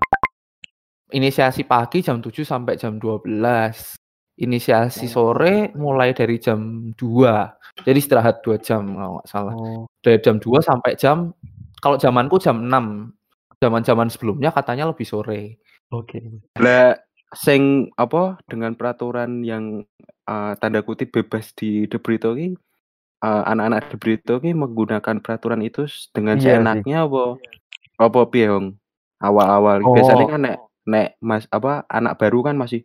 [1.12, 4.00] inisiasi pagi jam 7 sampai jam 12.
[4.42, 7.86] Inisiasi sore mulai dari jam 2.
[7.86, 9.54] Jadi istirahat 2 jam kalau nggak salah.
[9.54, 9.86] Oh.
[10.02, 11.36] Dari jam 2 sampai jam
[11.84, 13.62] kalau zamanku jam 6.
[13.62, 15.62] Zaman-zaman sebelumnya katanya lebih sore.
[15.94, 16.42] Oke.
[16.58, 16.98] Lah
[17.32, 19.86] sing apa dengan peraturan yang
[20.26, 22.58] uh, tanda kutip bebas di De Brito ki
[23.22, 27.38] uh, anak-anak De Brito ki menggunakan peraturan itu dengan Iya seenaknya apa
[28.02, 28.50] apa piye?
[29.22, 30.32] Awal-awal biasanya Oh.
[30.34, 30.58] kan nek
[30.90, 32.82] nek Mas apa anak baru kan masih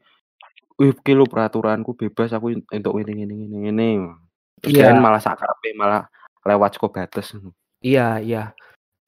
[0.77, 3.91] wih kilo peraturanku bebas aku untuk ini ini ini ini.
[4.61, 5.01] Terus Iya.
[5.01, 6.05] malah sakarepe malah
[6.45, 7.33] lewat saka batas.
[7.81, 8.45] Iya iya.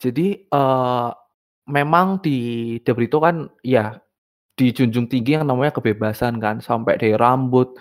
[0.00, 1.08] Jadi, eee,
[1.68, 2.38] memang di
[2.80, 3.98] De Brito kan ya
[4.58, 7.78] dijunjung tinggi yang namanya kebebasan kan, sampai dari rambut,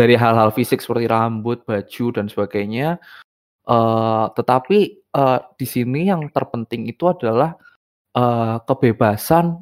[0.00, 2.96] dari hal-hal fisik seperti rambut, baju, dan sebagainya.
[3.68, 4.78] Eee, tetapi,
[5.12, 7.52] eee, di sini yang terpenting itu adalah,
[8.16, 9.60] eee, kebebasan,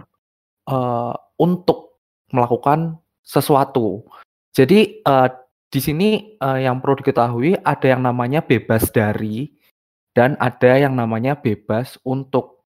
[0.70, 1.98] eee, untuk
[2.31, 4.07] melakukan sesuatu.
[4.55, 5.29] Jadi, eee,
[5.70, 9.51] di sini, eee, yang perlu diketahui ada yang namanya bebas dari,
[10.16, 12.62] dan ada yang namanya bebas untuk.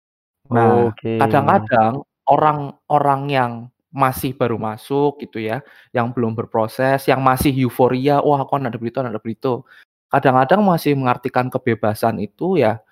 [0.50, 0.90] Nah,
[1.22, 3.52] kadang-kadang orang-orang yang
[3.90, 5.62] masih baru masuk gitu ya,
[5.94, 9.66] yang belum berproses, yang masih euforia, "Wah aku De Brito anak De Brito."
[10.10, 12.82] Kadang-kadang masih mengartikan kebebasan itu ya,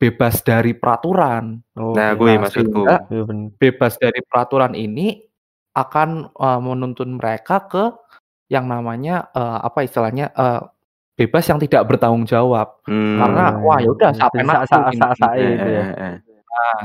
[0.00, 1.62] bebas dari peraturan.
[1.74, 2.82] Nah, kuwi Nah, maksudku.
[2.84, 3.48] sehingga Iya bener.
[3.58, 5.22] bebas dari peraturan ini
[5.74, 7.84] akan, eee, menuntun mereka ke
[8.52, 10.60] yang namanya, eee, apa istilahnya, eee,
[11.18, 12.82] bebas yang tidak bertanggung jawab.
[12.86, 13.18] Hmm.
[13.22, 14.32] Karena, wah ya udah sak-
[14.92, 14.98] gini.
[15.38, 15.84] Eh, itu ya.
[16.54, 16.80] Nah,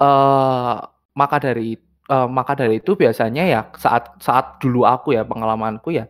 [0.00, 0.74] eee,
[1.16, 1.76] maka dari
[2.10, 6.06] eee, maka dari itu biasanya ya saat saat dulu aku ya, pengalamanku ya,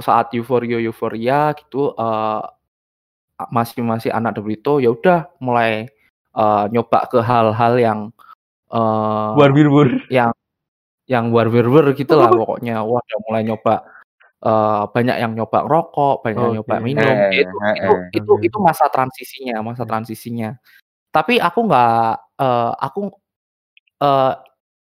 [0.00, 2.40] saat euforia-euforia gitu, eee,
[3.40, 5.88] a masih masih anak De Brito, ya udah mulai,
[6.36, 8.00] eee, nyoba ke hal-hal yang,
[8.72, 9.90] eee, War-wir-wur.
[10.12, 10.32] yang
[11.10, 12.82] yang war-wir-wir gitulah pokoknya.
[12.86, 13.74] Wah, udah mulai nyoba,
[14.44, 17.16] eee, banyak yang nyoba ngerokok, banyak yang nyoba minum.
[17.18, 18.00] Eh, Itu eh, itu eh.
[18.18, 20.50] itu itu masa transisinya masa transisinya.
[21.14, 21.92] Tapi aku nggak,
[22.42, 23.00] eee, aku,
[24.02, 24.32] eee,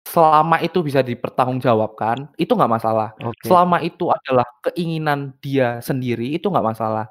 [0.07, 3.09] selama itu bisa dipertanggungjawabkan, itu nggak masalah.
[3.23, 3.47] Oke.
[3.47, 7.05] Selama itu adalah keinginan dia sendiri, itu nggak masalah.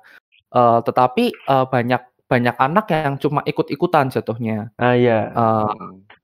[0.55, 4.73] Eee, tetapi, eee, banyak banyak anak yang cuma ikut-ikutan jatuhnya.
[4.81, 5.31] Ah, iya.
[5.35, 5.71] Eee,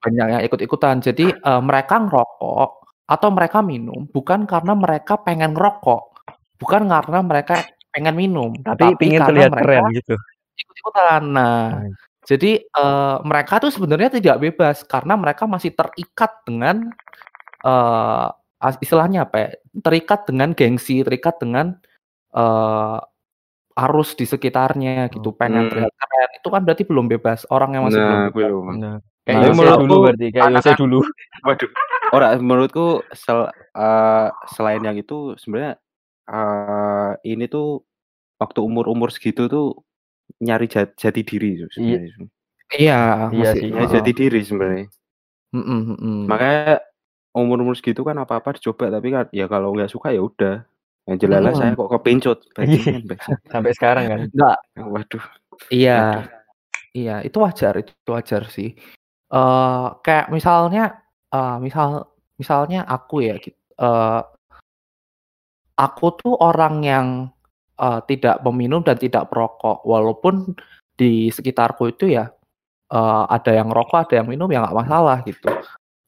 [0.04, 0.96] banyak yang ikut-ikutan.
[1.04, 2.70] Jadi, eee, mereka ngerokok
[3.10, 6.02] atau mereka minum bukan karena mereka pengen ngerokok,
[6.62, 7.54] bukan karena mereka
[7.94, 10.14] pengen minum, Tapi pingin karena terlihat mereka keren gitu.
[10.60, 11.22] ikut-ikutan.
[11.34, 11.64] Nah.
[12.28, 16.92] Jadi, eee, mereka tuh sebenarnya tidak bebas karena mereka masih terikat dengan,
[18.62, 19.50] as istilahnya apa ya,
[19.84, 21.76] terikat dengan gengsi, terikat dengan,
[22.36, 22.98] eee,
[23.78, 25.70] arus di sekitarnya gitu, pengen Hmm.
[25.72, 26.28] terlihat keren.
[26.40, 28.52] Itu kan berarti belum bebas, orang yang masih belum Nah, bebas.
[28.68, 28.96] Bener.
[28.98, 30.98] Nah, Kayak Tapi Yose menurutku dulu berarti, kayak Yose anak-anak dulu.
[31.48, 31.70] Waduh.
[32.16, 33.40] Ora menurutku sel
[33.76, 35.74] eee, selain yang itu sebenarnya,
[36.30, 37.84] eee, ini tuh
[38.42, 39.82] waktu umur-umur segitu tuh
[40.42, 41.68] nyari ja jati diri Iya.
[41.74, 42.12] sebenarnya.
[42.78, 42.98] Iya,
[43.34, 43.68] Iya sih.
[43.72, 44.86] Nyari jati diri sebenarnya.
[45.56, 46.14] Mhm mhm.
[46.30, 46.74] Makanya
[47.34, 50.62] umur-umur segitu kan apa-apa dicoba tapi kan ya kalau nggak suka ya udah.
[51.08, 53.02] Yang jelas saya kok kepincut, bajingan.
[53.48, 54.20] Sampai sekarang kan.
[54.28, 54.58] Enggak,
[54.92, 55.24] Waduh.
[55.72, 55.96] iya.
[56.20, 56.26] Waduh.
[56.96, 58.74] Iya, itu wajar itu wajar sih.
[59.32, 62.08] Eee, kayak misalnya, eee, misal
[62.40, 64.20] misalnya aku ya eee
[65.78, 67.08] aku tuh orang yang,
[67.80, 70.54] eee, tidak peminum dan tidak perokok, walaupun
[70.98, 72.30] di sekitarku itu ya,
[72.92, 75.48] eee, ada yang ngerokok, ada yang minum, ya nggak masalah gitu.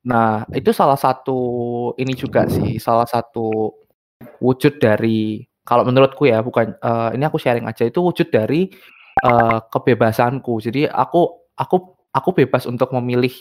[0.08, 1.40] Nah, itu salah satu
[2.00, 3.74] ini juga sih, salah satu,
[4.42, 8.68] wujud dari kalau menurutku ya bukan eh, ini aku sharing aja itu wujud dari
[9.24, 10.60] eh, kebebasanku.
[10.64, 11.20] Jadi aku
[11.56, 11.76] aku
[12.14, 13.32] aku bebas untuk memilih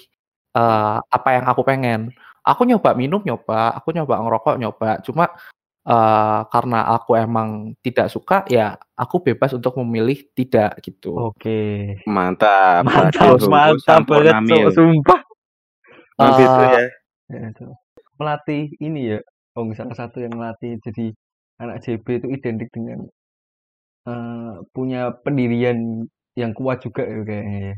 [0.57, 2.11] eh, apa yang aku pengen.
[2.47, 4.89] Aku nyoba minum nyoba, aku nyoba ngerokok nyoba.
[5.05, 5.29] Cuma
[5.87, 11.15] eh, karena aku emang tidak suka ya aku bebas untuk memilih tidak gitu.
[11.31, 11.95] Oke.
[12.07, 12.83] Mantap.
[12.83, 14.35] Mantap, mantap banget.
[14.43, 15.19] Cok, sumpah.
[16.19, 16.83] Emang Eh, gitu ya.
[17.31, 17.47] Ya.
[18.19, 19.19] Melatih ini ya,
[19.55, 21.15] oh salah satu yang melatih jadi
[21.63, 23.07] anak JB itu identik dengan
[24.07, 26.03] eh, punya pendirian
[26.35, 27.75] yang kuat juga ya kayaknya ya.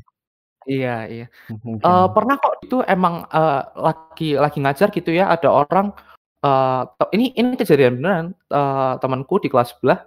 [0.62, 1.26] Iya, iya.
[1.66, 1.82] Mungkin.
[1.86, 5.94] Eh, pernah kok itu emang eh, lagi lagi ngajar gitu ya ada orang
[6.42, 10.00] eh, te- ini ini kejadian beneran eh, temanku di kelas sebelah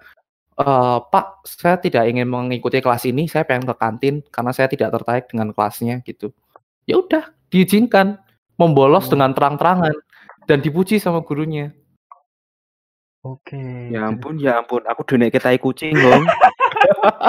[0.56, 4.90] eh, Pak saya tidak ingin mengikuti kelas ini saya pengen ke kantin karena saya tidak
[4.92, 6.30] tertarik dengan kelasnya gitu
[6.84, 8.18] ya udah diizinkan
[8.54, 9.10] membolos Oh.
[9.14, 9.94] dengan terang-terangan
[10.44, 11.70] dan dipuji sama gurunya
[13.24, 13.56] Oke.
[13.88, 14.84] Ya ampun, ya ampun.
[14.84, 16.28] Aku dunia tai kucing, Hong.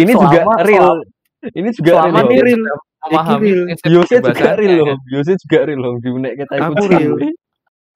[0.00, 1.04] Ini juga Selama- real.
[1.04, 2.28] selama- Ini juga selama real.
[2.32, 2.62] dia real.
[3.00, 3.48] memahami
[3.88, 4.96] Yose juga real loh.
[5.08, 5.94] Yose juga real loh.
[6.00, 7.12] Diunek kita Aku ikut real.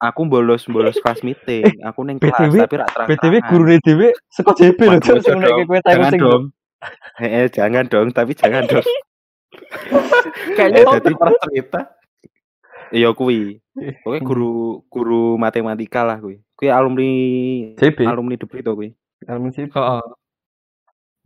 [0.02, 1.64] Aku bolos bolos kelas meeting.
[1.86, 3.08] Aku neng kelas BTW tapi rak terang.
[3.08, 5.00] BTW guru dhewe saka JB loh,
[5.80, 6.42] Jangan dong.
[7.22, 8.84] Eh, jangan dong, tapi jangan dong.
[10.58, 11.80] kayaknya Eh, jadi- pernah cerita
[12.94, 13.58] Iya kui.
[13.74, 16.38] Pokoknya guru guru matematika lah kui.
[16.54, 17.10] Kui alumni
[17.74, 18.06] JB.
[18.06, 18.94] alumni Debrito kui.
[19.26, 19.72] Alumni JB.
[19.74, 20.02] Heeh.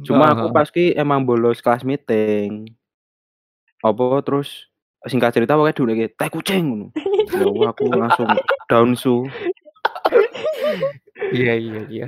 [0.07, 2.73] Cuma aku pas ki emang bolos kelas meeting.
[3.85, 4.71] Apa terus
[5.11, 6.67] singkat cerita pokoknya dulu kayak tai kucing.
[7.29, 8.29] Ya Allah, aku langsung
[8.71, 9.29] down su.
[11.37, 12.07] iya iya iya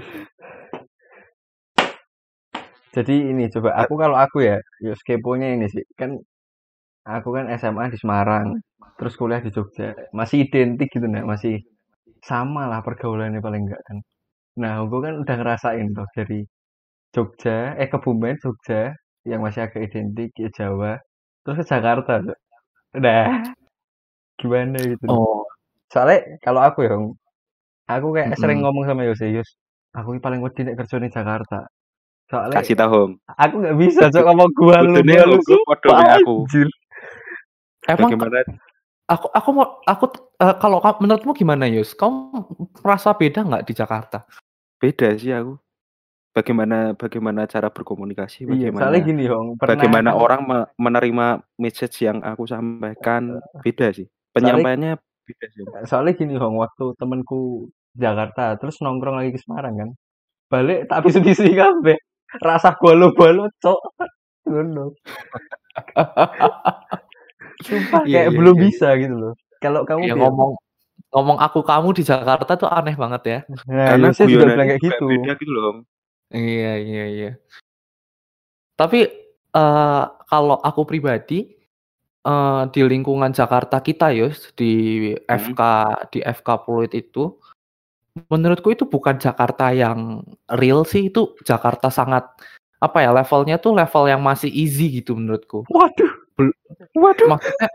[2.97, 5.85] Jadi ini coba aku kalau aku ya, yo skeponya ini sih.
[5.95, 6.11] Kan
[7.17, 8.47] aku kan SMA di Semarang,
[8.99, 9.95] terus kuliah di Jogja.
[10.19, 11.55] Masih identik gitu nah, masih
[12.31, 13.99] sama lah pergaulannya paling enggak kan.
[14.63, 16.41] Nah, aku kan udah ngerasain tuh dari
[17.15, 18.95] Jogja, eh Kebumen, Jogja,
[19.31, 20.93] yang masih agak identik, ya Jawa,
[21.45, 22.13] terus ke Jakarta.
[22.27, 22.39] Cok.
[22.91, 23.55] Udah,
[24.41, 25.05] gimana gitu.
[25.07, 25.47] oh
[25.91, 26.95] Soalnya kalau aku ya,
[27.91, 28.41] aku kayak Mm-mm.
[28.41, 29.51] sering ngomong sama Yose, Yus,
[29.91, 31.67] aku ini paling wedi nek kerja di Jakarta.
[32.31, 33.13] Soalnya Kasih tahu Hong.
[33.35, 36.35] aku nggak bisa cok ngomong gua lu gua lu podo aku.
[36.47, 36.69] anjir.
[37.91, 38.47] emang Bagaimana
[39.11, 40.05] Aku aku mau aku
[40.39, 41.99] eh, kalau menurutmu gimana Yus?
[41.99, 42.47] Kamu
[42.87, 44.23] merasa beda nggak di Jakarta?
[44.79, 45.59] beda sih aku.
[46.31, 51.27] Bagaimana bagaimana cara berkomunikasi, Iya, bagaimana soalnya gini Hong, pernah bagaimana orang me- menerima
[51.59, 54.07] message yang aku sampaikan beda sih.
[54.31, 54.95] Penyampaiannya
[55.27, 55.65] beda sih.
[55.91, 57.67] soalnya gini Hong, waktu temenku
[57.99, 59.91] Jakarta terus nongkrong lagi ke Semarang kan.
[60.47, 61.99] Balik tak habis bisi kabeh.
[62.39, 63.81] Rasa golo-golo cok.
[64.47, 64.95] Ngono.
[67.67, 68.63] Sumpah Iya, kayak iya, belum iya.
[68.71, 69.35] bisa gitu loh.
[69.59, 70.55] Kalau kamu Ya ngomong
[71.11, 73.39] ngomong aku kamu di Jakarta tuh aneh banget ya.
[73.67, 75.07] nah, Karena Yose juga guyonannya bilang kayak juga gitu.
[75.11, 75.75] beda gitu loh.
[76.31, 77.31] Iya iya iya.
[78.79, 79.01] Tapi
[79.55, 81.59] eh, kalau aku pribadi
[82.27, 84.73] eh, di lingkungan Jakarta kita Yus di
[85.27, 85.61] FK
[86.15, 87.35] di FK Pluit itu
[88.31, 90.23] menurutku itu bukan Jakarta yang
[90.59, 92.27] real sih itu Jakarta sangat
[92.81, 95.69] apa ya levelnya tuh level yang masih easy gitu menurutku.
[95.69, 96.13] Waduh.
[96.39, 96.57] Bel-
[96.97, 97.29] Waduh.
[97.37, 97.69] Maksudnya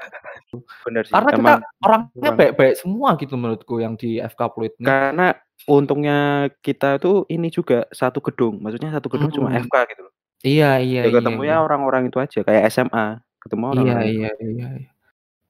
[0.83, 1.11] Bener sih.
[1.11, 4.85] karena kita Emang orangnya baik-baik semua gitu menurutku yang di FK Pluit ini.
[4.85, 5.27] karena
[5.65, 6.19] untungnya
[6.61, 8.61] kita tuh ini juga satu gedung.
[8.61, 9.65] Maksudnya satu gedung cuma Mm.
[9.65, 10.13] FK gitu loh.
[10.41, 11.15] Iya iya Ya iya.
[11.15, 11.55] ketemu iya.
[11.57, 13.05] ya orang-orang itu aja kayak SMA,
[13.41, 14.05] ketemu Iya orang-orang.
[14.05, 14.67] iya iya.
[14.77, 14.89] iya.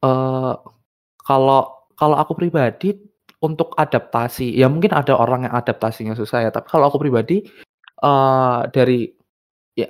[0.02, 0.54] Eh
[1.20, 1.62] kalau
[1.94, 2.96] kalau aku pribadi
[3.40, 6.50] untuk adaptasi, ya mungkin ada orang yang adaptasinya susah ya.
[6.50, 7.44] Tapi kalau aku pribadi
[7.98, 9.10] eh dari
[9.74, 9.88] ya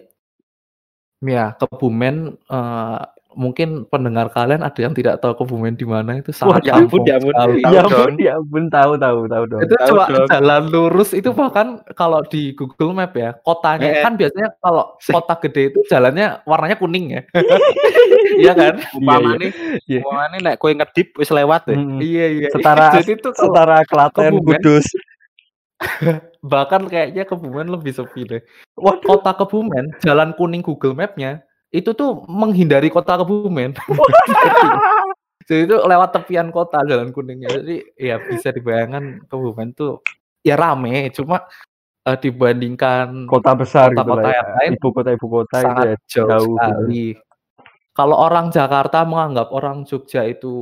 [1.22, 2.16] ya Kebumen
[2.50, 3.02] eh,
[3.36, 7.20] mungkin pendengar kalian ada yang tidak tahu Kebumen di mana itu sangat ya ampun, ya
[7.20, 7.34] ampun.
[7.62, 7.92] ya dong.
[7.92, 9.62] ampun, ya ampun, tahu tahu tahu dong.
[9.62, 10.28] Itu Tahu cuma dong.
[10.28, 15.34] jalan lurus itu bahkan kalau di Google Map ya kotanya Eh, kan biasanya kalau kota
[15.44, 17.22] gede itu jalannya warnanya kuning ya.
[18.36, 18.74] Iya kan?
[18.94, 19.54] Umpamane,
[19.86, 20.02] Iya.
[20.02, 21.78] umpamane nek kowe ngedip wis lewat deh.
[21.78, 22.00] Mm.
[22.00, 22.48] Iya iya.
[22.50, 24.42] Setara Jadi itu setara Klaten.
[24.42, 24.88] Kudus.
[26.46, 28.42] bahkan kayaknya Kebumen lebih sepi deh.
[28.76, 29.02] Waduh.
[29.06, 33.74] Kota Kebumen, jalan kuning Google Map-nya itu tuh menghindari kota Kebumen.
[35.48, 37.62] Jadi itu lewat tepian kota jalan kuningnya.
[37.62, 40.02] Jadi ya bisa dibayangkan Kebumen tuh
[40.42, 41.46] ya rame, cuma
[42.06, 44.38] eh, dibandingkan Kota besar gitu Kota-kota lah ya.
[44.42, 46.58] yang lain Ibu kota ibu kota itu sangat ya jauh, jauh gitu.
[46.62, 47.06] sekali.
[47.96, 50.54] Kalau orang Jakarta menganggap orang Jogja itu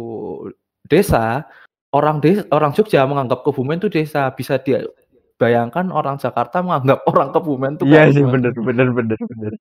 [0.85, 1.47] desa,
[1.95, 4.29] orang des orang Jogja menganggap Kebumen itu desa.
[4.35, 9.53] Bisa dibayangkan orang Jakarta menganggap orang Kebumen tuh Iya sih bener bener bener bener.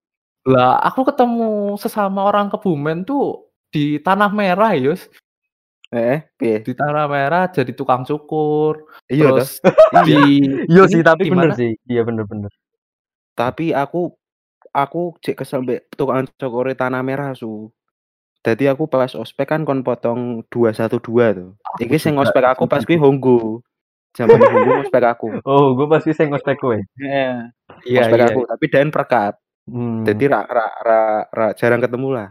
[0.43, 5.07] Lah, aku ketemu sesama orang Kebumen tuh di Tanah Merah, Yus.
[5.93, 6.65] Eh, piye?
[6.65, 8.89] Di Tanah Merah jadi tukang cukur.
[9.07, 9.39] Iya.
[9.39, 9.61] Terus
[10.09, 10.19] di
[10.67, 11.73] Iya ini sih, tapi di bener sih.
[11.87, 12.51] Iya bener-bener.
[13.39, 14.11] Tapi aku
[14.73, 17.69] aku cek kesel mbek tukang cokore tanah merah su.
[18.43, 21.51] Jadi aku pas ospek kan kon potong 212 tuh.
[21.55, 23.05] Aku Iki sing ospek aku pas kuwi gitu.
[23.07, 23.63] Honggo.
[24.19, 25.29] Zaman Honggo ospek aku.
[25.47, 26.75] Oh, gue pasti sing kowe.
[26.75, 27.53] Heeh.
[27.87, 28.27] Iya, ospek iya.
[28.35, 29.39] aku, tapi dan perkat.
[29.73, 30.05] Hmm.
[30.05, 31.01] Jadi ra, ra, ra,
[31.33, 32.29] ra jarang ketemu lah.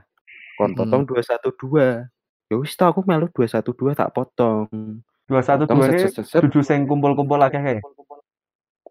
[0.62, 1.18] Kon potong Mm-mm.
[1.18, 2.06] 212.
[2.54, 4.70] Ya wis tau aku melu 212 tak potong.
[5.32, 7.80] dua satu dua ini dudu sing kumpul-kumpul akeh kae.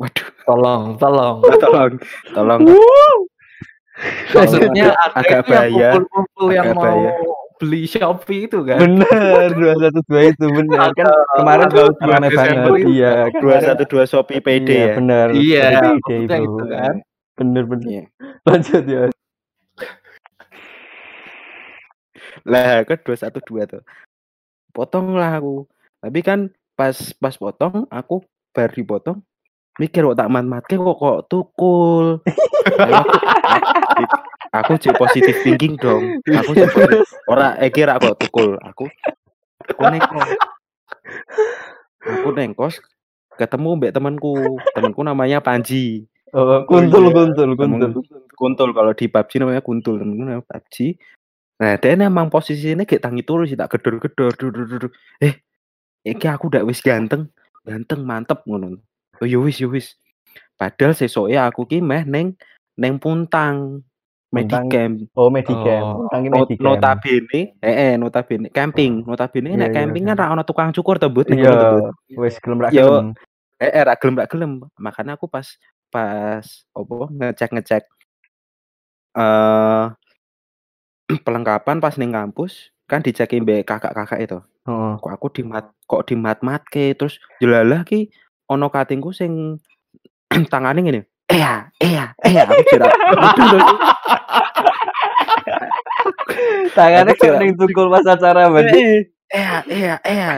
[0.00, 1.36] Waduh, Tolong, tolong.
[1.62, 1.92] tolong,
[2.32, 2.60] tolong.
[4.32, 6.00] Maksudnya ada agak bahaya.
[6.00, 6.96] kumpul-kumpul yang mau
[7.60, 8.80] beli Shopee itu kan.
[8.80, 11.68] Bener, dua satu dua itu bener kan kemarin
[12.00, 12.88] rame 2 Desember banget.
[12.88, 14.94] Iya, kemarin 212 Shopee PD iya, ya.
[14.96, 15.26] bener.
[15.36, 15.62] Iya,
[16.08, 16.44] PD itu.
[16.48, 16.94] itu kan.
[17.36, 18.04] Bener bener.
[18.48, 19.02] Lanjut ya.
[22.46, 23.82] Lah, kan 212 tuh.
[24.72, 25.66] Potong lah aku.
[26.00, 28.24] Tapi kan pas pas potong aku
[28.56, 29.20] bar dipotong
[29.80, 32.20] mikir kok tak mat-matke kok kok tukul.
[34.50, 36.20] Aku cek positif thinking dong.
[36.26, 37.06] Aku positif.
[37.24, 38.60] Ora eh kira kok tukul.
[38.60, 38.88] Aku
[39.64, 40.30] aku nengkos.
[42.00, 42.74] Aku nengkos
[43.40, 44.60] ketemu mbak temanku.
[44.76, 46.09] Temanku namanya Panji.
[46.30, 47.14] Oh, kuntul iya.
[47.14, 47.90] kuntul kuntul.
[48.38, 50.94] Kuntul kalau di PUBG namanya kuntul temenku namanya PUBG
[51.60, 54.92] nah dia emang posisinya kayak tangi turu sih tak gedor gedor dur, dur, dur, dur.
[55.20, 55.36] eh
[56.00, 57.28] iki aku udah wis ganteng
[57.68, 58.80] ganteng mantep ngono
[59.20, 59.92] oh yo wis yo wis
[60.56, 62.32] padahal sesoknya aku ki meh neng
[62.80, 63.84] neng puntang
[64.32, 65.82] medicamp Oh, medicam.
[65.84, 66.08] Oh.
[66.08, 66.64] Tangi Not, medicam.
[66.64, 70.22] notabene eh, eh notabene camping notabene Iya, nek iya, camping kan iya.
[70.24, 73.12] ra ono tukang cukur to but ning Iya, wis gelem ra gelem.
[73.60, 75.44] eh, eh ra gelem ra gelem makanya aku pas
[75.90, 77.82] pas opo ngecek ngecek
[79.18, 79.86] eh
[81.26, 84.92] pelengkapan pas ning kampus kan dicekin mbek kakak-kakak itu Heeh.
[85.02, 88.10] kok aku di mat kok di mat matke terus jelalah ki
[88.46, 89.58] ono katingku sing
[90.52, 92.86] tangane ngene iya iya iya aku kira.
[96.76, 98.78] Tangannya kok ning tukul pas acara berarti.
[98.78, 100.28] Eh, iya iya iya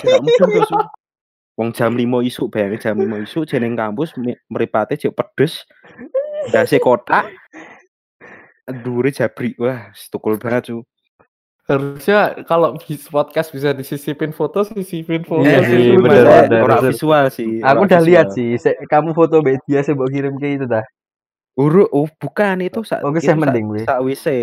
[0.00, 0.76] kira mudeng to Su.
[1.60, 4.16] Wong jam 5 isuk bayangin jam 5 isuk jeneng kampus
[4.48, 5.68] mripate jek pedes
[6.48, 7.28] dasi kotak
[8.80, 10.80] dure jabri wah tukul banget su
[11.66, 15.46] Harusnya kalau bis- podcast bisa disisipin foto, sisipin foto.
[15.46, 16.38] Iya sih, itu bener, bisa.
[16.42, 16.60] bener.
[16.66, 16.90] orang bener.
[16.90, 20.58] visual sih Aku udah lihat sih, se- kamu foto mbak dia saya mbok kirim ke
[20.58, 20.82] itu dah.
[21.54, 23.86] Uru, oh bukan itu sak Oh, itu kisah sak- mending, weh.
[23.86, 24.38] sakwise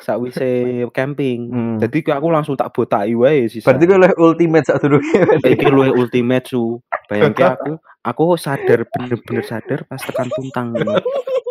[0.00, 1.52] sakwise camping.
[1.52, 1.76] Hmm.
[1.76, 3.60] Jadi aku langsung tak botaki wae sih.
[3.60, 5.20] Berarti gue oleh ultimate sak durunge.
[5.44, 6.80] iki luwih ultimate su.
[7.12, 10.72] Bayangke aku aku sadar bener-bener sadar pas tekan puntang.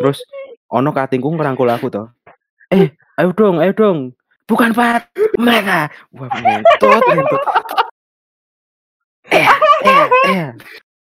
[0.02, 0.26] Terus
[0.74, 2.08] ono katingku ngerangkul aku toh.
[2.72, 4.16] Eh, ayo dong, ayo dong.
[4.48, 5.08] Bukan Pat,
[5.40, 5.92] mereka.
[6.12, 7.44] Wah, ngentut, ngentut.
[9.32, 9.48] Eh,
[9.88, 10.48] eh, eh.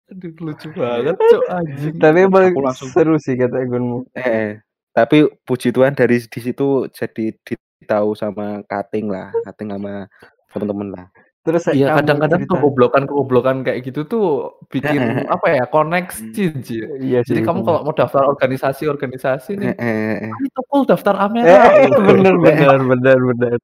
[0.07, 1.97] Aduh, lucu banget, cok anjing.
[1.99, 4.07] Tapi emang seru sih kata gunmu.
[4.15, 4.51] Eh, eh.
[4.97, 10.09] Tapi puji Tuhan dari di situ jadi ditahu sama kating lah, kating sama
[10.49, 11.07] teman-teman lah.
[11.45, 14.27] Terus Iya, kamu kadang-kadang cerita- kegoblokan-kegoblokan kayak gitu tuh
[14.67, 14.99] bikin
[15.31, 16.83] apa ya, koneksi, Ji.
[16.99, 17.37] Iya sih.
[17.37, 17.67] Jadi kamu bener.
[17.69, 20.33] kalau mau daftar organisasi-organisasi nih, Eh, eh, eh.
[20.43, 21.71] itu cool daftar Eh, Amera.
[21.79, 22.01] gitu.
[22.03, 23.57] bener bener bener bener.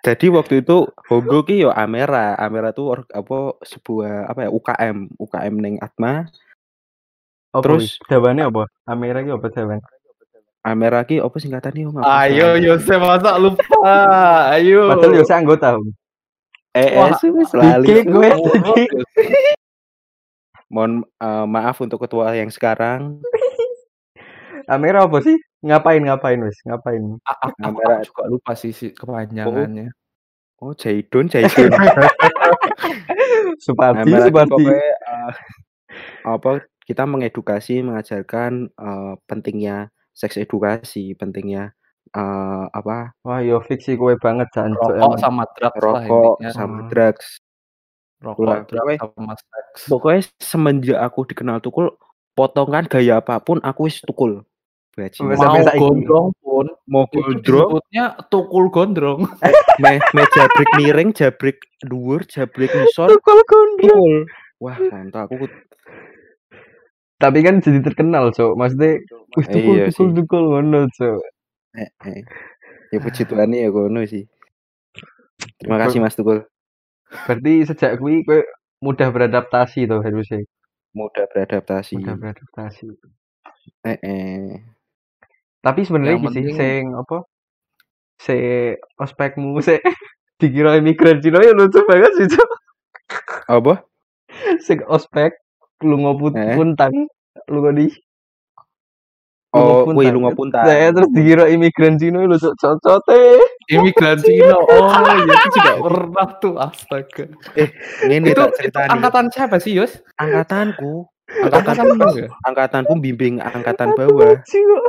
[0.00, 4.96] Jadi waktu itu Hongo ki yo Amera, Amera tuh or- apa sebuah apa ya UKM,
[5.16, 6.28] UKM neng Atma.
[7.50, 8.68] Apa Terus- jawabannya apa?
[8.84, 9.80] Amira ki apa jawaban?
[10.60, 13.64] Amera ki apa singkatannya yo Ayo, Yose masa lupa.
[14.52, 14.92] Ayo.
[14.92, 15.80] Padahal yo saya anggota.
[15.80, 15.88] Om.
[16.76, 18.04] Eh, eh wis lali.
[18.04, 18.28] gue.
[20.72, 23.24] Mohon eh, maaf untuk ketua yang sekarang.
[24.68, 25.40] Amira apa sih?
[25.64, 26.60] Ngapain ngapain wis?
[26.68, 27.02] Ngapain?
[27.24, 28.04] A- Amera.
[28.04, 29.90] aku juga lupa sih, sih kepanjangannya.
[30.60, 31.72] Oh, Jaidon, Jaidon.
[33.64, 34.52] Supardi Amera ki Supardi.
[34.52, 35.32] pokoknya eh,
[36.28, 36.50] apa
[36.84, 41.72] kita mengedukasi, mengajarkan eh, pentingnya seks edukasi, pentingnya
[42.10, 46.50] eh, apa Wah yo fiksi kue banget jancuk Rokok sama drugs lah rokok intinya.
[46.52, 47.26] sama drugs.
[48.20, 49.80] Rokok, Lah, drugs pokoknya- sama seks.
[49.88, 51.86] Pokoknya semenjak aku dikenal tukul,
[52.34, 54.44] potongan gaya apa pun aku wis tukul.
[54.98, 55.32] Wes Mau
[55.72, 57.40] gondrong pun, Mau gondrong,
[57.80, 59.24] disebutnya tukul gondrong.
[59.80, 63.80] me, me jabrik miring, jabrik dhuwur, jabrik ngisor, Tukul gondrong.
[63.80, 64.14] tukul.
[64.60, 65.48] Wah, mantap aku.
[67.20, 68.56] Tapi kan jadi terkenal, Cok.
[68.56, 69.04] Maksudnya,
[69.36, 71.20] wih tukul Iya tukul tukul ngono, Cok.
[71.76, 72.20] Eh, eh.
[72.90, 74.26] Ya puji Tuhan ya kono sih.
[75.60, 76.42] Terima kasih Mas Tukul.
[77.28, 78.42] Berarti sejak kuwi kowe
[78.82, 80.42] mudah beradaptasi tuh harusnya.
[80.90, 82.02] Mudah beradaptasi.
[82.02, 82.90] Mudah beradaptasi.
[83.86, 84.50] Eh, eh.
[85.62, 87.18] Tapi sebenarnya iki sih penting- sing apa?
[88.18, 88.36] Se
[88.98, 89.78] ospekmu se
[90.42, 92.26] dikira imigran Cina ya lucu banget sih.
[93.46, 93.86] Apa?
[94.62, 95.34] sing ospek
[95.80, 96.54] lunga put Eh?
[96.54, 96.94] puntang
[97.46, 97.88] lunga di
[99.50, 100.14] Oh, puntang.
[100.14, 100.62] lu ngapunta.
[100.62, 104.54] saya terus dikira imigran Cina ya lucu cocote Imigran Cina.
[104.54, 106.54] Oh, iya itu juga pernah tuh.
[106.54, 107.24] Astaga.
[108.06, 109.98] Ini itu itu angkatan siapa sih, Yus?
[110.14, 111.02] angkatanku.
[111.30, 112.28] Angkatan Angkatanku, ya?
[112.42, 114.38] angkatanku bimbing angkatan bawah.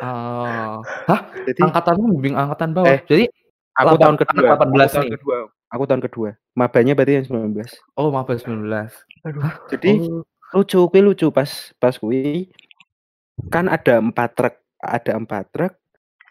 [0.02, 0.78] Oh.
[1.42, 2.86] Jadi Angkatanmu bimbing angkatan bawah.
[2.88, 3.24] Eh, Jadi
[3.74, 4.46] aku tahun kedua.
[4.46, 5.14] anak 18 aku tahun nih.
[5.18, 5.38] kedua.
[5.72, 6.30] Aku tahun kedua.
[6.54, 7.66] Mabanya berarti yang 19.
[7.96, 8.94] oh, maba 19.
[9.70, 10.22] Jadi Oh,
[10.52, 12.52] lucu kuwi lucu pas pas kuwi.
[13.50, 15.74] Kan ada empat truk ada empat truk.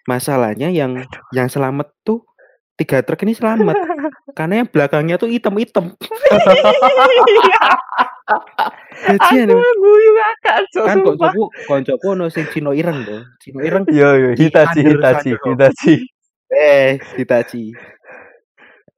[0.08, 2.24] Masalahnya yang yang selamat tuh
[2.76, 3.76] tiga truk ini selamat.
[4.38, 5.92] Karena yang belakangnya tuh hitam-hitam.
[9.00, 13.82] Gajian aku guyu ngakak Cuk, kan koncoku koncoku ono sing Cino ireng tuh Cino ireng
[13.90, 15.34] Yo yo Hitachi Hitachi.
[15.34, 15.94] Hitachi.
[16.52, 17.74] Eh Hitachi.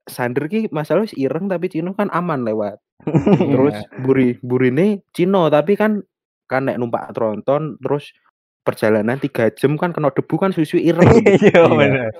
[0.05, 2.82] Sander ki masalah wis ireng tapi Cino kan aman lewat
[3.53, 5.99] terus buri burine Cino tapi kan
[6.47, 8.11] kan nek numpak tronton terus
[8.63, 11.63] perjalanan tiga jam kan kena debu kan susu ireng iya Iya.
[11.67, 12.11] bener.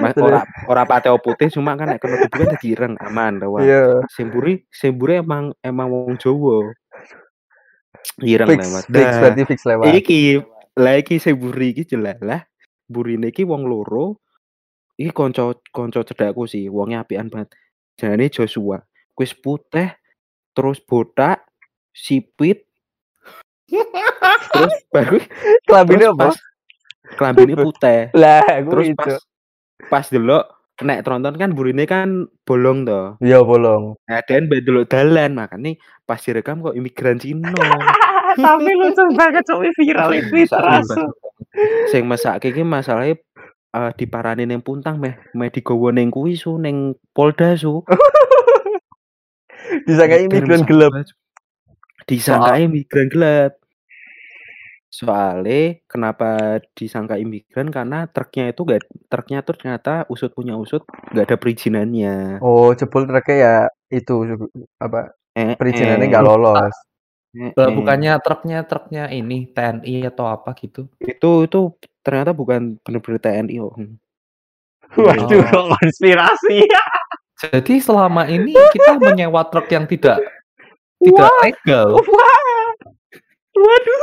[0.00, 3.60] Mas, ora ora pateo putih cuma kan nek kena debu kan jadi ireng aman lewat
[3.64, 4.00] iya.
[4.12, 6.72] Semburi semburi emang emang wong Jawa.
[8.24, 9.20] Ireng fix lewat fix Dah.
[9.20, 9.84] berarti fix lewat.
[9.92, 10.20] Iki
[10.78, 12.40] lah iki semburi iki jelalah
[12.88, 14.20] burine iki wong loro.
[14.98, 17.54] Iki konco konco cedakku sih wongnya apian banget.
[17.98, 18.78] Jenenge Joshua
[19.18, 19.92] wis putih
[20.54, 21.42] terus botak
[21.90, 22.64] sipit.
[24.48, 25.18] Terus baru
[25.68, 26.32] kelambine apa?
[27.20, 28.08] kelambine putih.
[28.20, 29.20] Lah aku terus itu pas
[29.92, 30.44] pas delok
[30.78, 33.98] nek tronton kan burine kan bolong toh iya bolong.
[34.08, 35.76] Nah dan delok dalan makanya
[36.08, 37.52] pas direkam kok imigran Cina.
[38.38, 41.04] Tapi lucu banget coba viral di Twitter asu
[41.90, 43.18] sing mesake iki masalahe
[43.74, 47.82] uh, diparani ning puntang meh meh digawa ning kuwi su ning Polda su
[49.86, 50.92] kayak imigran gelap
[52.08, 53.52] disangka imigran gelap
[54.88, 60.80] soalnya kenapa disangka imigran karena truknya itu gak truknya tuh ternyata usut punya usut
[61.12, 63.56] gak ada perizinannya oh jebol truknya ya
[63.92, 64.14] itu
[64.80, 66.74] apa eh, perizinannya eh, nggak lolos
[67.36, 67.70] eh, eh.
[67.76, 70.88] bukannya truknya truknya ini TNI atau apa gitu.
[71.04, 71.60] itu itu
[72.00, 73.76] ternyata bukan bener-bener TNI oh.
[74.96, 75.68] Waduh Oh.
[75.76, 76.64] konspirasi
[77.38, 80.18] Jadi selama ini kita menyewa truk yang tidak
[80.98, 81.94] tidak legal
[83.54, 84.02] waduh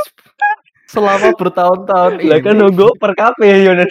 [0.87, 2.29] selama bertahun-tahun ini.
[2.31, 3.87] lah kan nunggu per kafe Yonan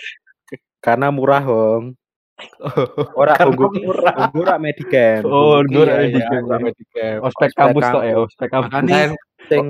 [0.80, 1.92] karena murah hong
[3.20, 3.45] ora ki
[3.80, 4.14] murah.
[4.24, 7.14] honggo ora medicam Oh, Honggo ki honggo ora ya, ya, medicam.
[7.22, 9.64] ospek kampus tok ya ospek kampus Lain- sing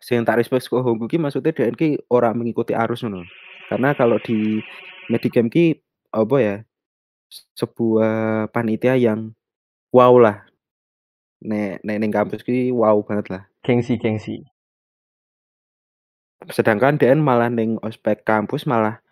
[0.00, 3.20] sing tak respect kok Honggu ki maksudnya dia ki ora mengikuti arus ngono.
[3.68, 4.58] Karena kalau di
[5.06, 5.76] Medicam ki
[6.10, 6.56] apa ya?
[7.54, 8.12] Sebuah
[8.50, 9.30] panitia yang
[9.90, 10.42] wow lah.
[11.40, 13.42] Nek nek ning kampus ki wow banget lah.
[13.60, 14.40] gengsi gengsi
[16.48, 19.04] Sedangkan DN malah ning ospek kampus malah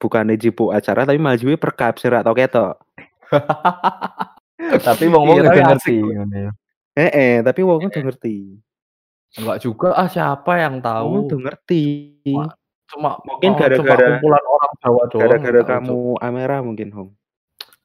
[0.00, 2.80] bukan jibu acara tapi malah jibu perkap serak tau ketok.
[4.88, 6.50] tapi wong wong Iya, udah ngerti ya.
[6.96, 8.56] Eh, eh tapi wong udah ngerti.
[9.36, 11.28] Enggak juga ah siapa yang tahu.
[11.28, 11.84] udah ngerti.
[12.34, 12.50] Wah,
[12.90, 15.20] Cuma Mungkin gara-gara- kumpulan orang Jawa doang.
[15.22, 17.10] Gara-gara kamu Amera mungkin Hong.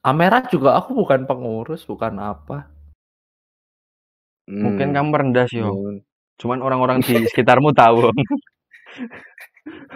[0.06, 2.70] Amera juga aku bukan pengurus, bukan apa.
[4.46, 4.96] mungkin Hmm.
[4.96, 5.74] kamu rendah sih Om.
[5.74, 5.98] Hmm.
[6.38, 8.14] cuman orang-orang di sekitarmu tahu.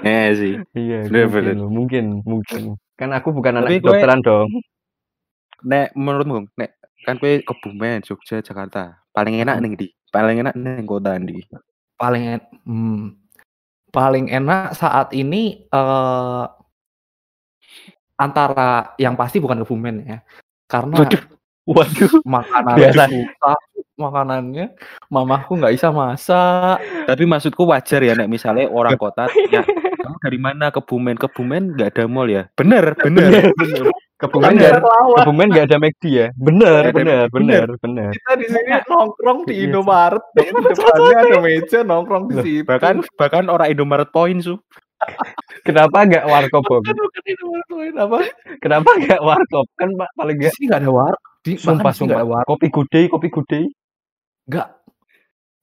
[0.02, 0.58] Eh sih.
[0.74, 1.56] iya Bener, mungkin bener.
[1.70, 2.62] mungkin mungkin
[2.98, 4.50] kan aku bukan anak Tapi kowe- kedokteran dong
[5.62, 8.98] Nek menurutmu nek kan kowe Kebumen, Jogja, Jakarta.
[9.14, 9.86] Paling enak ning di?
[10.10, 11.46] Paling enak ning kota ndi?
[11.94, 13.02] Paling en- hmm,
[13.88, 16.44] paling enak saat ini eh
[18.20, 20.18] antara yang pasti bukan Kebumen ya.
[20.68, 21.22] Karena Waduh.
[21.64, 23.04] waduh makanannya Biasa.
[23.08, 23.58] susah,
[23.96, 24.66] makanannya
[25.08, 26.76] mamaku nggak bisa masak.
[27.08, 29.64] Tapi maksudku wajar ya nek misalnya orang kota tanya,
[29.98, 31.16] kamu dari mana Kebumen?
[31.16, 32.44] Kebumen nggak ada mall ya?
[32.54, 33.48] Bener, bener.
[34.20, 34.76] kebumen Bener.
[34.76, 39.52] nggak kebumen nggak ada McD ya bener bener bener bener Kita di sini nongkrong di
[39.56, 39.64] Iya.
[39.72, 42.68] Indomaret, di depannya ada meja nongkrong di situ.
[42.68, 44.60] bahkan bahkan orang Indomaret Point su.
[45.66, 46.82] Kenapa nggak warkop Om?
[46.84, 48.18] Bukan, bukan Indomaret lain apa?
[48.64, 51.14] kenapa nggak warkop kan pak paling Di nggak sini nggak ada war.
[51.40, 52.44] Di sumpah sumpah ada war.
[52.44, 53.64] kopi gudey kopi gudey
[54.50, 54.68] Nggak,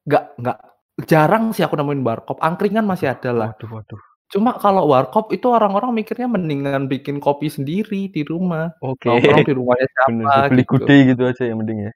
[0.08, 0.58] nggak, nggak.
[1.06, 2.40] Jarang sih aku nemuin warkop.
[2.40, 3.50] Angkringan masih ada lah.
[3.54, 8.76] waduh waduh Cuma kalau warkop itu orang-orang mikirnya mendingan bikin kopi sendiri di rumah.
[8.84, 10.72] oke Nongkrong di rumahnya bener siapa beli gitu.
[10.76, 11.92] gudey gitu aja yang penting ya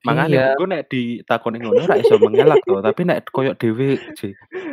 [0.00, 0.56] Makanya Iya.
[0.56, 4.00] gue nek ditakoni ngono ora iso mengelak tuh, tapi nek koyok dhewe.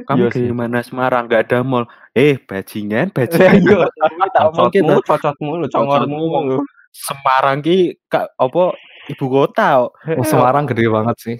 [0.07, 0.55] Kamu Iya dari sih.
[0.55, 1.83] mana Semarang nggak ada mall.
[2.15, 3.59] Eh, bajingan, bajingan.
[3.59, 3.87] Iya.
[4.35, 6.63] tak mungkin cocotmu lu congormu
[6.95, 8.63] Semarang ki kak apa
[9.11, 9.91] ibu kota.
[9.91, 11.37] Oh, Semarang gede banget sih.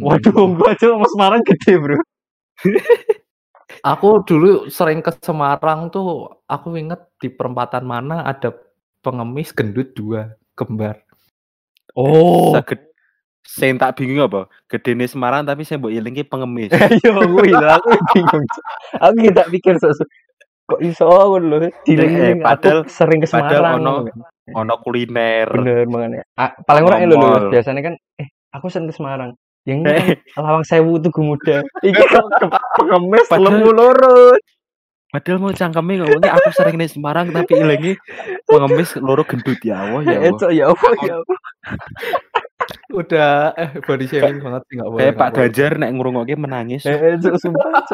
[0.00, 2.00] Waduh, gua aja sama Semarang gede, Bro.
[3.84, 8.56] Aku dulu sering ke Semarang tuh, aku inget di perempatan mana ada
[9.04, 11.04] pengemis gendut dua, kembar.
[11.92, 12.56] Oh.
[12.56, 12.87] Saged
[13.48, 14.44] sing tak bingung apa?
[14.66, 16.68] Gedene Semarang tapi saya mbok ilingi pengemis.
[16.76, 18.44] Ayo, kuwi aku bingung.
[18.94, 19.96] Aku ki tak pikir sok
[20.68, 21.68] kok iso ngono lho.
[21.82, 24.04] Diling-iling Eh, padahal- aku sering ke padahal Semarang.
[24.04, 24.12] ono-.
[24.50, 25.48] Ono kuliner.
[25.48, 26.28] Bener.
[26.34, 27.48] Ah, paling ora lho lho, mall.
[27.48, 29.32] biasanya kan eh aku sering ke Semarang.
[29.64, 29.92] Yang ini
[30.32, 31.64] kan Lawang Sewu Tugu Muda.
[31.82, 32.24] Iki kok
[32.76, 34.36] pengemis Padahal- lemu loro.
[35.08, 37.96] Padahal mau cangkeme ngomongnya aku sering nih Semarang tapi ilingi
[38.44, 40.50] pengemis loro gendut ya Allah ya Eh, Allah.
[40.52, 41.34] Ya apa ya apa.
[42.92, 45.00] Udah eh body shaming banget sih nggak boleh.
[45.04, 45.28] Kayak Pak.
[45.36, 46.82] Ganjar nek ngrungokke menangis.
[46.88, 47.84] Eh, eh, sumpah.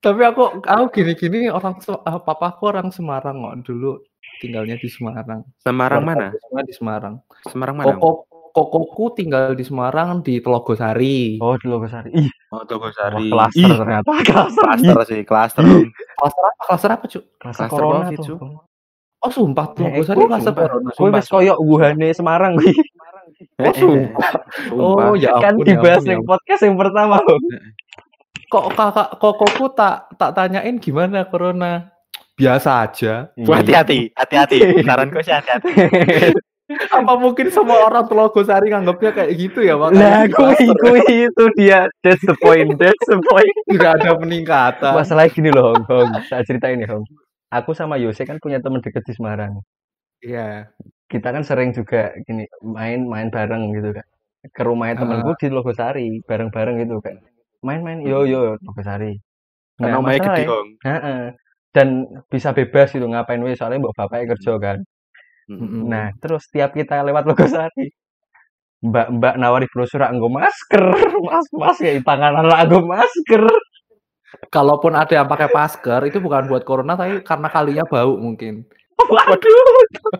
[0.00, 1.76] Tapi aku aku gini-gini orang
[2.08, 4.00] ah, papaku orang Semarang kok dulu
[4.40, 5.44] tinggalnya di Semarang.
[5.60, 6.32] Semarang mana?
[6.64, 7.20] Di Semarang.
[7.44, 7.86] Semarang mana?
[8.00, 11.38] Koko kokoku tinggal di Semarang di Telogosari.
[11.38, 12.10] Oh, di Logosari.
[12.16, 13.30] Ih, Oh, wah, Togosari.
[13.30, 14.10] klaster ternyata.
[14.26, 14.64] Klaster.
[14.66, 15.62] klaster sih, klaster.
[16.18, 16.58] Klaster apa?
[16.66, 17.24] Klaster apa, Cuk?
[17.38, 18.18] Klaster Klaster corona Covid.
[18.26, 18.69] Cuk.
[19.20, 20.64] Oh, sumpah Telogosari eh, klaster sumpah.
[20.64, 20.88] corona.
[20.90, 22.54] Kuwi Sumpah, wis koyo Wuhane Semarang.
[23.60, 24.32] Oh, sumpah.
[24.72, 27.20] Oh, ya Kan ampun, ya dibahas ya ning podcast yang pertama.
[27.20, 27.42] Om.
[28.50, 31.86] kok kakak kokoku tak tak tanyain gimana corona
[32.34, 34.58] biasa aja Bu, hati-hati, hati-hati.
[34.88, 35.70] Saranku sih hati-hati.
[36.70, 41.86] apa mungkin semua orang Telogosari nganggapnya kayak gitu ya Lah, makanya kuwi kuwi itu dia.
[42.02, 42.74] That's the point.
[42.78, 43.54] That's the point.
[43.70, 45.86] tidak ada peningkatan Masalahnya gini loh, Hong.
[45.86, 46.10] Hong.
[46.26, 47.06] Tak ceritain nih, Hong.
[47.50, 49.58] Aku sama Yose kan punya teman deket di Semarang.
[50.22, 50.70] iya
[51.10, 54.06] Kita kan sering juga gini main-main bareng gitu kan.
[54.54, 57.18] Ke rumahnya temanku di Logosari, bareng-bareng gitu kan.
[57.66, 59.18] Main-main, yo yo Logosari.
[59.74, 60.44] Karena omahnya masalah gede.
[60.86, 61.20] Heeh.
[61.74, 61.88] Dan
[62.30, 64.78] bisa bebas gitu ngapain weh soalnya mbak bapaknya kerja kan.
[65.50, 65.90] Mm-mm.
[65.90, 67.90] Nah, terus tiap kita lewat Logosari,
[68.86, 70.84] mbak-mbak nawari brosur anggo masker,
[71.26, 73.42] mas mas ya tangan anggo masker.
[74.52, 78.64] Kalaupun ada yang pakai masker itu bukan buat corona tapi karena kalinya bau mungkin
[79.00, 79.40] Waduh.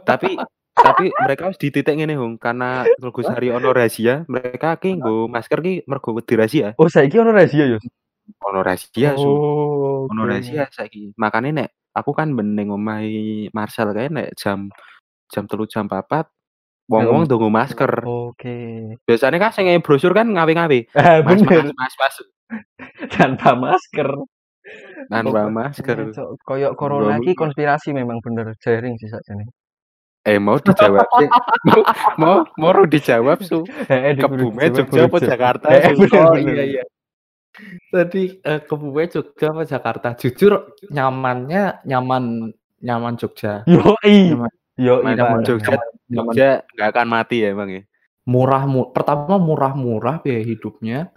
[0.08, 0.40] Tapi
[0.72, 5.61] tapi mereka harus di titik ngene, Hung, karena Togosari ono rahasia, mereka ki nggo masker
[5.61, 6.72] ki mergo wedi rahasia.
[6.80, 7.78] Oh, saiki ono rahasia yo.
[8.48, 9.28] Ono rahasia, Su.
[9.28, 11.12] Oh, Ono rahasia saiki.
[11.20, 14.72] Makane nek aku kan bening omahe Marcel kae nek jam
[15.28, 16.24] jam telu jam papat
[16.88, 17.92] wong-wong ndonga masker.
[18.08, 18.56] Oke.
[19.04, 20.78] Biasanya kan sing nge brosur kan ngawe-ngawe.
[20.96, 21.76] Ah, Mas, mas, bener.
[21.76, 22.16] mas, mas,
[23.14, 24.11] Tanpa masker.
[25.11, 26.14] tanpa masker.
[26.44, 29.51] Koyok corona iki konspirasi memang bener jaring sih sakjane.
[30.22, 31.26] Eh mau dijawab sih.
[31.66, 31.80] mau
[32.20, 33.64] mau mau dijawab su.
[33.88, 36.84] Kebumen Jogja apa Jakarta Eh, bener, oh iya iya
[37.90, 38.61] tadi eh,
[39.11, 44.32] Jogja apa Jakarta jujur nyamannya nyaman nyaman Jogja Yo i.
[44.78, 45.12] Yo i.
[45.12, 45.42] Nyaman.
[45.44, 45.76] Jogja.
[46.11, 47.82] Jogja nggak akan mati ya emang ya.
[48.30, 51.11] murah mu pertama murah-murah biaya hidupnya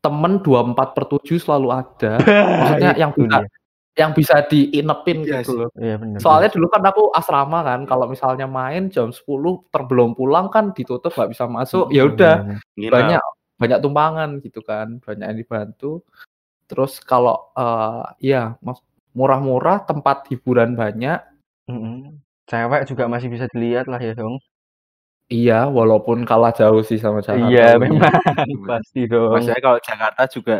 [0.00, 3.48] temen 24 per 7 selalu ada maksudnya yang bisa dia.
[4.00, 6.18] yang bisa diinepin Iya gitu loh Iya bener.
[6.24, 9.20] soalnya dulu kan aku asrama kan kalau misalnya main jam 10
[9.68, 13.20] terbelum pulang kan ditutup nggak bisa masuk ya udah banyak
[13.60, 16.00] banyak tumpangan gitu kan banyak yang dibantu
[16.64, 18.56] terus kalau eh ya
[19.12, 21.20] murah-murah tempat hiburan banyak
[21.68, 22.16] Mm-mm.
[22.50, 24.42] Cewek juga masih bisa dilihat lah ya dong.
[25.30, 28.10] Iya walaupun kalah jauh sih sama Jakarta Iya memang
[28.70, 29.30] pasti dong.
[29.32, 30.56] Maksudnya kalau Jakarta juga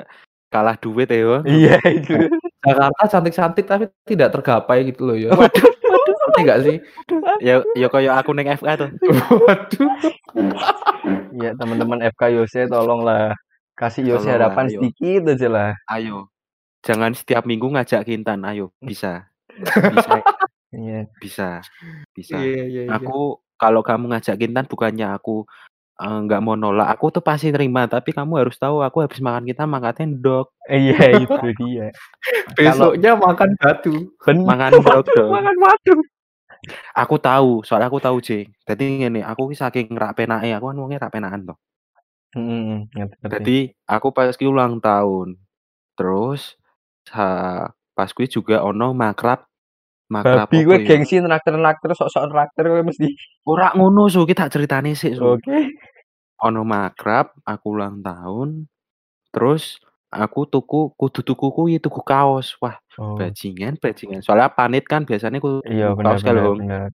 [0.48, 1.42] kalah duit ya.
[1.44, 2.14] Iya itu.
[2.62, 5.30] Jakarta cantik-cantik tapi tidak tergapai gitu loh ya.
[5.34, 6.76] Waduh, waduh, ngerti sih?
[7.42, 8.90] ya ya kayak aku neng FK tuh.
[9.46, 9.90] Waduh.
[11.34, 13.34] Iya teman-teman FK Yose tolonglah
[13.74, 14.72] kasih Yose Tolonglah, harapan ayo.
[14.78, 15.70] sedikit aja lah.
[15.88, 16.28] Ayo.
[16.80, 18.40] Jangan setiap minggu ngajak Kintan.
[18.44, 19.28] Ayo, bisa.
[19.92, 20.16] Bisa,
[20.72, 21.00] Iya.
[21.20, 21.48] bisa.
[22.14, 22.38] Bisa.
[22.40, 22.96] Iya iya iya.
[22.96, 25.44] Aku kalau kamu ngajak Kintan bukannya aku
[26.00, 26.88] nggak mau nolak.
[26.96, 30.48] Aku tuh pasti terima, tapi kamu harus tahu aku habis makan kita makannya ndok.
[30.64, 31.92] Iya itu dia.
[32.56, 34.08] Besoknya makan batu.
[34.24, 35.28] ben- Makan dong.
[35.36, 35.94] makan madu.
[36.92, 38.44] Aku tahu, soalnya aku tahu, J.
[38.68, 41.58] Jadi ngene, aku ki saking rak penake, aku kan wonge rak penakan toh.
[42.36, 42.92] Mm.
[43.26, 45.40] Jadi aku pas ulang tahun.
[45.96, 46.56] Terus
[47.12, 49.49] ha, pas kuwi juga ono makrab
[50.10, 50.86] makrab Babi gue ya?
[50.90, 53.06] gengsi traktir-traktir sok-sok traktir gue mesti.
[53.46, 55.22] Ora ngono su, ki tak ceritane sik su.
[55.38, 55.70] Oke.
[56.42, 58.66] Ono makrab, aku ulang tahun.
[59.30, 59.78] Terus
[60.10, 62.58] aku tuku kudu tuku kuwi tuku kaos.
[62.58, 63.16] Wah, Oh.
[63.16, 64.20] bajingan, bajingan.
[64.20, 66.90] Soalnya panit kan biasanya kudu Iya kaos kalau benar.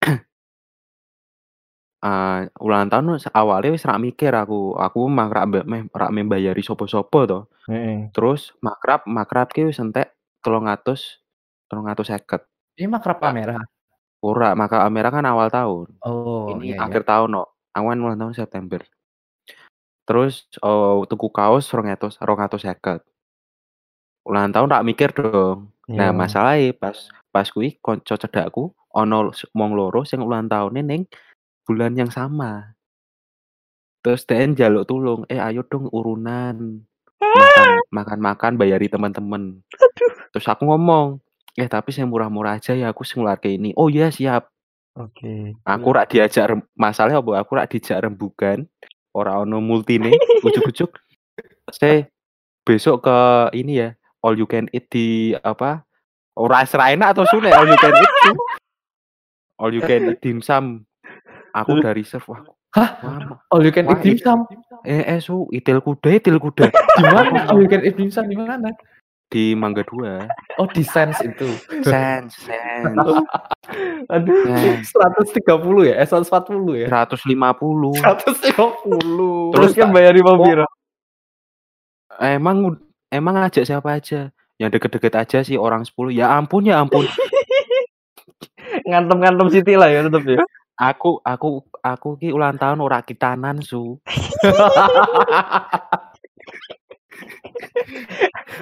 [2.08, 4.78] eh, ulang tahun awalnya wis rak mikir aku.
[4.78, 7.40] Aku mbak- meh rak membayari sopo-sopo to.
[7.66, 8.08] Heeh.
[8.14, 11.18] Terus makrab, makrab ki wis entek 300
[11.70, 12.44] 350.
[12.80, 13.60] Ini makrab kamera.
[14.18, 15.86] Ora, maka merah kan awal tahun.
[16.02, 16.84] Oh, Ini iya, iya.
[16.90, 17.44] akhir tahun no.
[17.70, 18.82] Aku kan ulang tahun September.
[20.08, 23.04] Terus oh, tuku kaos 200 250.
[24.26, 25.70] Ulang tahun tak mikir dong.
[25.88, 26.16] Nah, Iya.
[26.16, 31.06] masalahnya pas pas kuwi kanca cedakku ono wong loro sing ulang tahunnya ning
[31.64, 32.74] bulan yang sama.
[34.02, 36.80] Terus DN jaluk tulung, eh ayo dong urunan.
[37.18, 39.60] Makan makan-makan bayari teman-teman.
[40.32, 41.18] Terus aku ngomong,
[41.58, 43.74] eh tapi saya murah-murah aja ya aku sing ngeluarke ini.
[43.74, 44.46] Oh iya siap.
[44.94, 45.58] Oke.
[45.66, 47.42] Aku rak diajak rem, masalahnya apa?
[47.42, 48.70] Aku rak dijak rembugan.
[49.10, 50.14] Ora ono multine,
[50.46, 50.94] ujuk-ujuk.
[51.74, 52.06] Saya
[52.62, 53.18] besok ke
[53.58, 53.88] ini ya,
[54.22, 55.82] all you can eat di apa?
[56.38, 58.38] Ora serena atau sune all you can eat tuh.
[59.58, 60.86] All you can eat dimsum.
[61.50, 62.42] Aku dari serve wah.
[62.78, 62.90] Hah?
[63.50, 64.46] All you can eat dimsum.
[64.86, 66.70] Eh, eh, su, itil kuda, itil kuda.
[66.70, 67.50] Di mana?
[67.50, 68.70] All you can eat dimsum di mana?
[69.28, 70.24] Di Mangga 2.
[70.56, 71.52] Oh, di Sense itu.
[71.84, 72.96] Sense, sense,
[74.14, 74.40] Aduh.
[74.48, 74.88] sense.
[74.96, 75.94] 130 ya?
[76.00, 76.88] Eh, 140 ya?
[76.88, 77.92] 150.
[78.00, 79.52] 150.
[79.52, 80.64] Terus kan bayar lima piro?
[82.18, 82.80] Emang
[83.12, 84.32] emang ngajak siapa aja?
[84.56, 86.08] Yang deket-deket aja sih orang 10.
[86.08, 87.04] Ya ampun, ya ampun.
[88.88, 90.40] Ngantem-ngantem Siti lah ya tetep ya.
[90.78, 93.98] Aku aku aku ki ulang tahun ora kitanan su.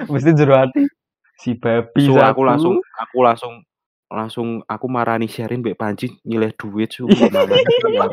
[0.05, 0.85] Mesti jero hati.
[1.37, 3.53] Si babi Su aku langsung aku langsung
[4.07, 7.09] langsung aku marani sharing mbek Panji nyileh duit su.
[7.87, 8.05] Ya.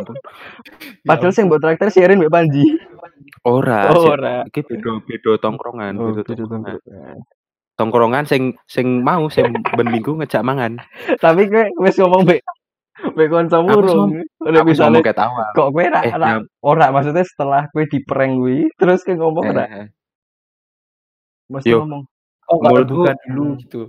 [1.04, 2.64] Padahal sing mbok traktir sharing mbek Panji.
[3.44, 4.10] Ora, Oh, sih.
[4.10, 4.34] ora.
[4.44, 6.78] Iki beda beda tongkrongan, Oh, beda tongkrongan.
[7.74, 10.78] Tongkrongan sing sing mau sing ben minggu ngejak mangan.
[11.18, 12.40] Tapi kowe wis ngomong mbek
[13.12, 14.10] mbek kanca Aku murung.
[14.40, 15.04] Udah bisa ngomong
[15.52, 19.64] kok kowe ra, Eh, nyam- ora maksudnya setelah kowe diprank kuwi terus kowe ngomong ora
[19.66, 19.86] eh,
[21.46, 21.82] mesti Yo.
[21.82, 22.04] ngomong
[22.44, 23.82] Oh, Menurutku- bukan dulu gitu.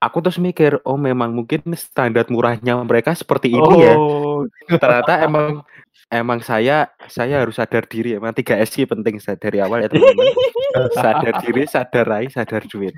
[0.00, 3.94] Aku terus mikir, oh memang mungkin standar murahnya mereka seperti ini ya.
[3.94, 4.48] oh.
[4.82, 5.60] Ternyata emang
[6.08, 10.26] emang saya saya harus sadar diri emang 3 S sih penting dari awal ya teman-teman.
[10.96, 12.96] Sadar diri sadar rai sadar duit.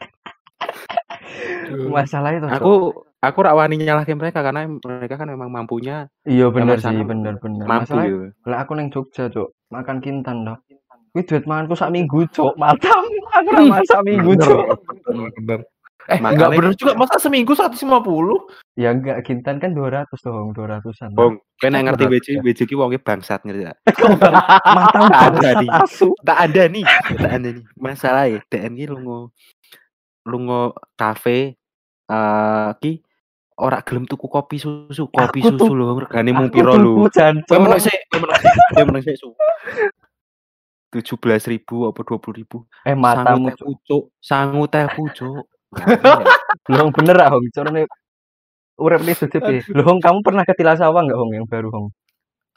[1.91, 2.73] Masalah itu aku
[3.19, 7.35] aku rak wani nyalahin mereka karena mereka kan memang mampunya iya emang sih sana bener
[7.43, 7.65] bener.
[7.67, 8.05] mampu masalah
[8.47, 9.49] lah aku neng Jogja cok.
[9.75, 10.59] Makan kintan dok
[11.15, 14.67] Kuwi duit manganku sak minggu cok matam aku ora makan sak minggu cok
[15.39, 15.63] Bener.
[16.05, 16.93] Eh, Makanya- enggak bener juga.
[16.99, 18.37] Masa seminggu 150?
[18.75, 22.99] ya enggak kintan kan 200 dong 200an Bong, nek ngerti Berat, WC, WC ki wongnya
[22.99, 23.77] bangsat ngerti tak?
[24.69, 25.71] matam Tak ada bangsat nih.
[25.73, 26.85] asu Tak ada nih,
[27.15, 27.65] tak ada nih.
[27.75, 29.31] Masalah ya, DN ki lungo
[30.27, 30.61] lungo
[30.93, 31.55] kafe
[32.05, 32.93] eh ki
[33.57, 37.07] ora gelem tuku kopi susu, kopi Aku susu tuh- lho regane mung piro lho.
[37.47, 39.31] Kowe menang sik, kowe menang sik, kowe menang sik su.
[40.95, 42.59] 17.000 apa 20.000.
[42.89, 45.45] eh Sangu matamu teh pucuk, sangu teh pucuk.
[46.71, 47.83] Lho Hong, bener ah Hong carane
[48.81, 51.89] urip nih sudah piye Lho Hong kamu pernah ke Tilasawa enggak Hong yang baru Hong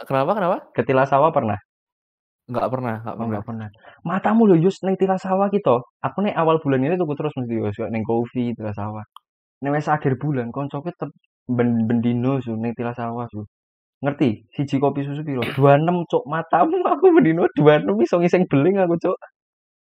[0.08, 0.32] Kenapa?
[0.38, 0.58] Kenapa?
[0.76, 1.60] ke Tilasawa pernah
[2.50, 3.30] Enggak pernah, enggak Oh, pernah.
[3.30, 3.70] enggak pernah.
[4.08, 5.84] Matamu lho Yus ning Tilasawa gitu.
[6.06, 9.04] Aku nih awal bulan ini tuku terus mesti Yus ning Coffee Tilasawa.
[9.64, 11.12] Nek wis akhir bulan koncoku tetep
[11.50, 13.46] ben bendino su ning Tilasawa su.
[14.06, 14.46] Ngerti?
[14.54, 15.42] Siji kopi susu piro?
[15.42, 19.18] 26 cuk matamu aku bendino 26 iso ngising beling aku cuk.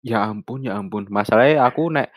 [0.06, 1.04] Ya ampun, ya ampun.
[1.12, 2.08] Masalahnya aku nek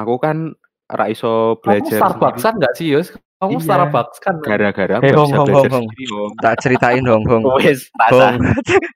[0.00, 0.56] aku kan
[0.88, 3.12] ra iso Kamu belajar Starbucksan enggak sih, Yus?
[3.44, 3.64] Kamu Iya.
[3.68, 4.34] Starbucks kan?
[4.40, 5.86] gara-gara nggak Hong, Hong, Hong, Hong.
[5.92, 6.32] Hong.
[6.44, 7.44] Tak ceritain dong Hong.
[7.60, 8.40] Wes, rasa.
[8.40, 8.40] Hong.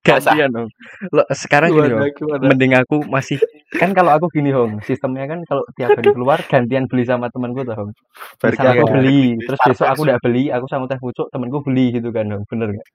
[0.00, 0.68] Gantian dong.
[1.12, 2.08] Lo sekarang gini Hong.
[2.40, 3.36] Mending aku masih
[3.76, 7.60] kan kalau aku gini Hong, sistemnya kan kalau tiap hari keluar gantian beli sama temanku
[7.62, 7.92] tuh Hong.
[8.40, 11.92] Bar Misal aku beli, terus besok aku udah beli, aku sama teh pucuk, temenku beli
[11.92, 12.42] gitu kan, Dong.
[12.48, 12.86] Bener gak?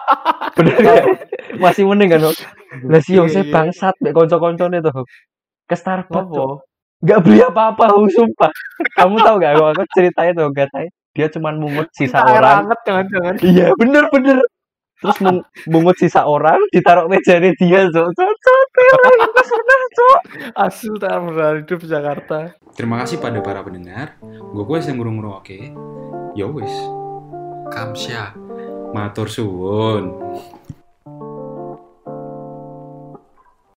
[0.56, 1.04] Bener gak?
[1.60, 2.36] Masih mending kan, Dong?
[2.88, 3.52] Lah sih, Iya, saya iya.
[3.52, 5.06] bangsat, mek konco-koncone tuh, Dong.
[5.68, 6.64] Ke Starbucks?
[7.04, 8.48] Gak beli apa-apa, Dong, sumpah.
[8.96, 10.88] Kamu tahu gak, aku, aku ceritain tuh, gak tahu.
[11.14, 12.66] Dia cuma mungut sisa Air orang.
[12.66, 13.34] hangat jangan-jangan.
[13.44, 14.40] Iya, bener, bener.
[14.98, 18.08] Terus mung- mungut sisa orang, ditaruh mejanya dia, Cok.
[18.08, 20.20] Cok, cok, teleng, pas pernah, Cok.
[20.96, 22.38] Tak pernah hidup di Jakarta.
[22.74, 24.16] Terima kasih pada para pendengar.
[24.24, 25.58] Gue kuis yang ngurung oke.
[26.34, 26.72] Ya wis.
[27.68, 28.32] Kamsya.
[28.96, 30.18] Matur suwun.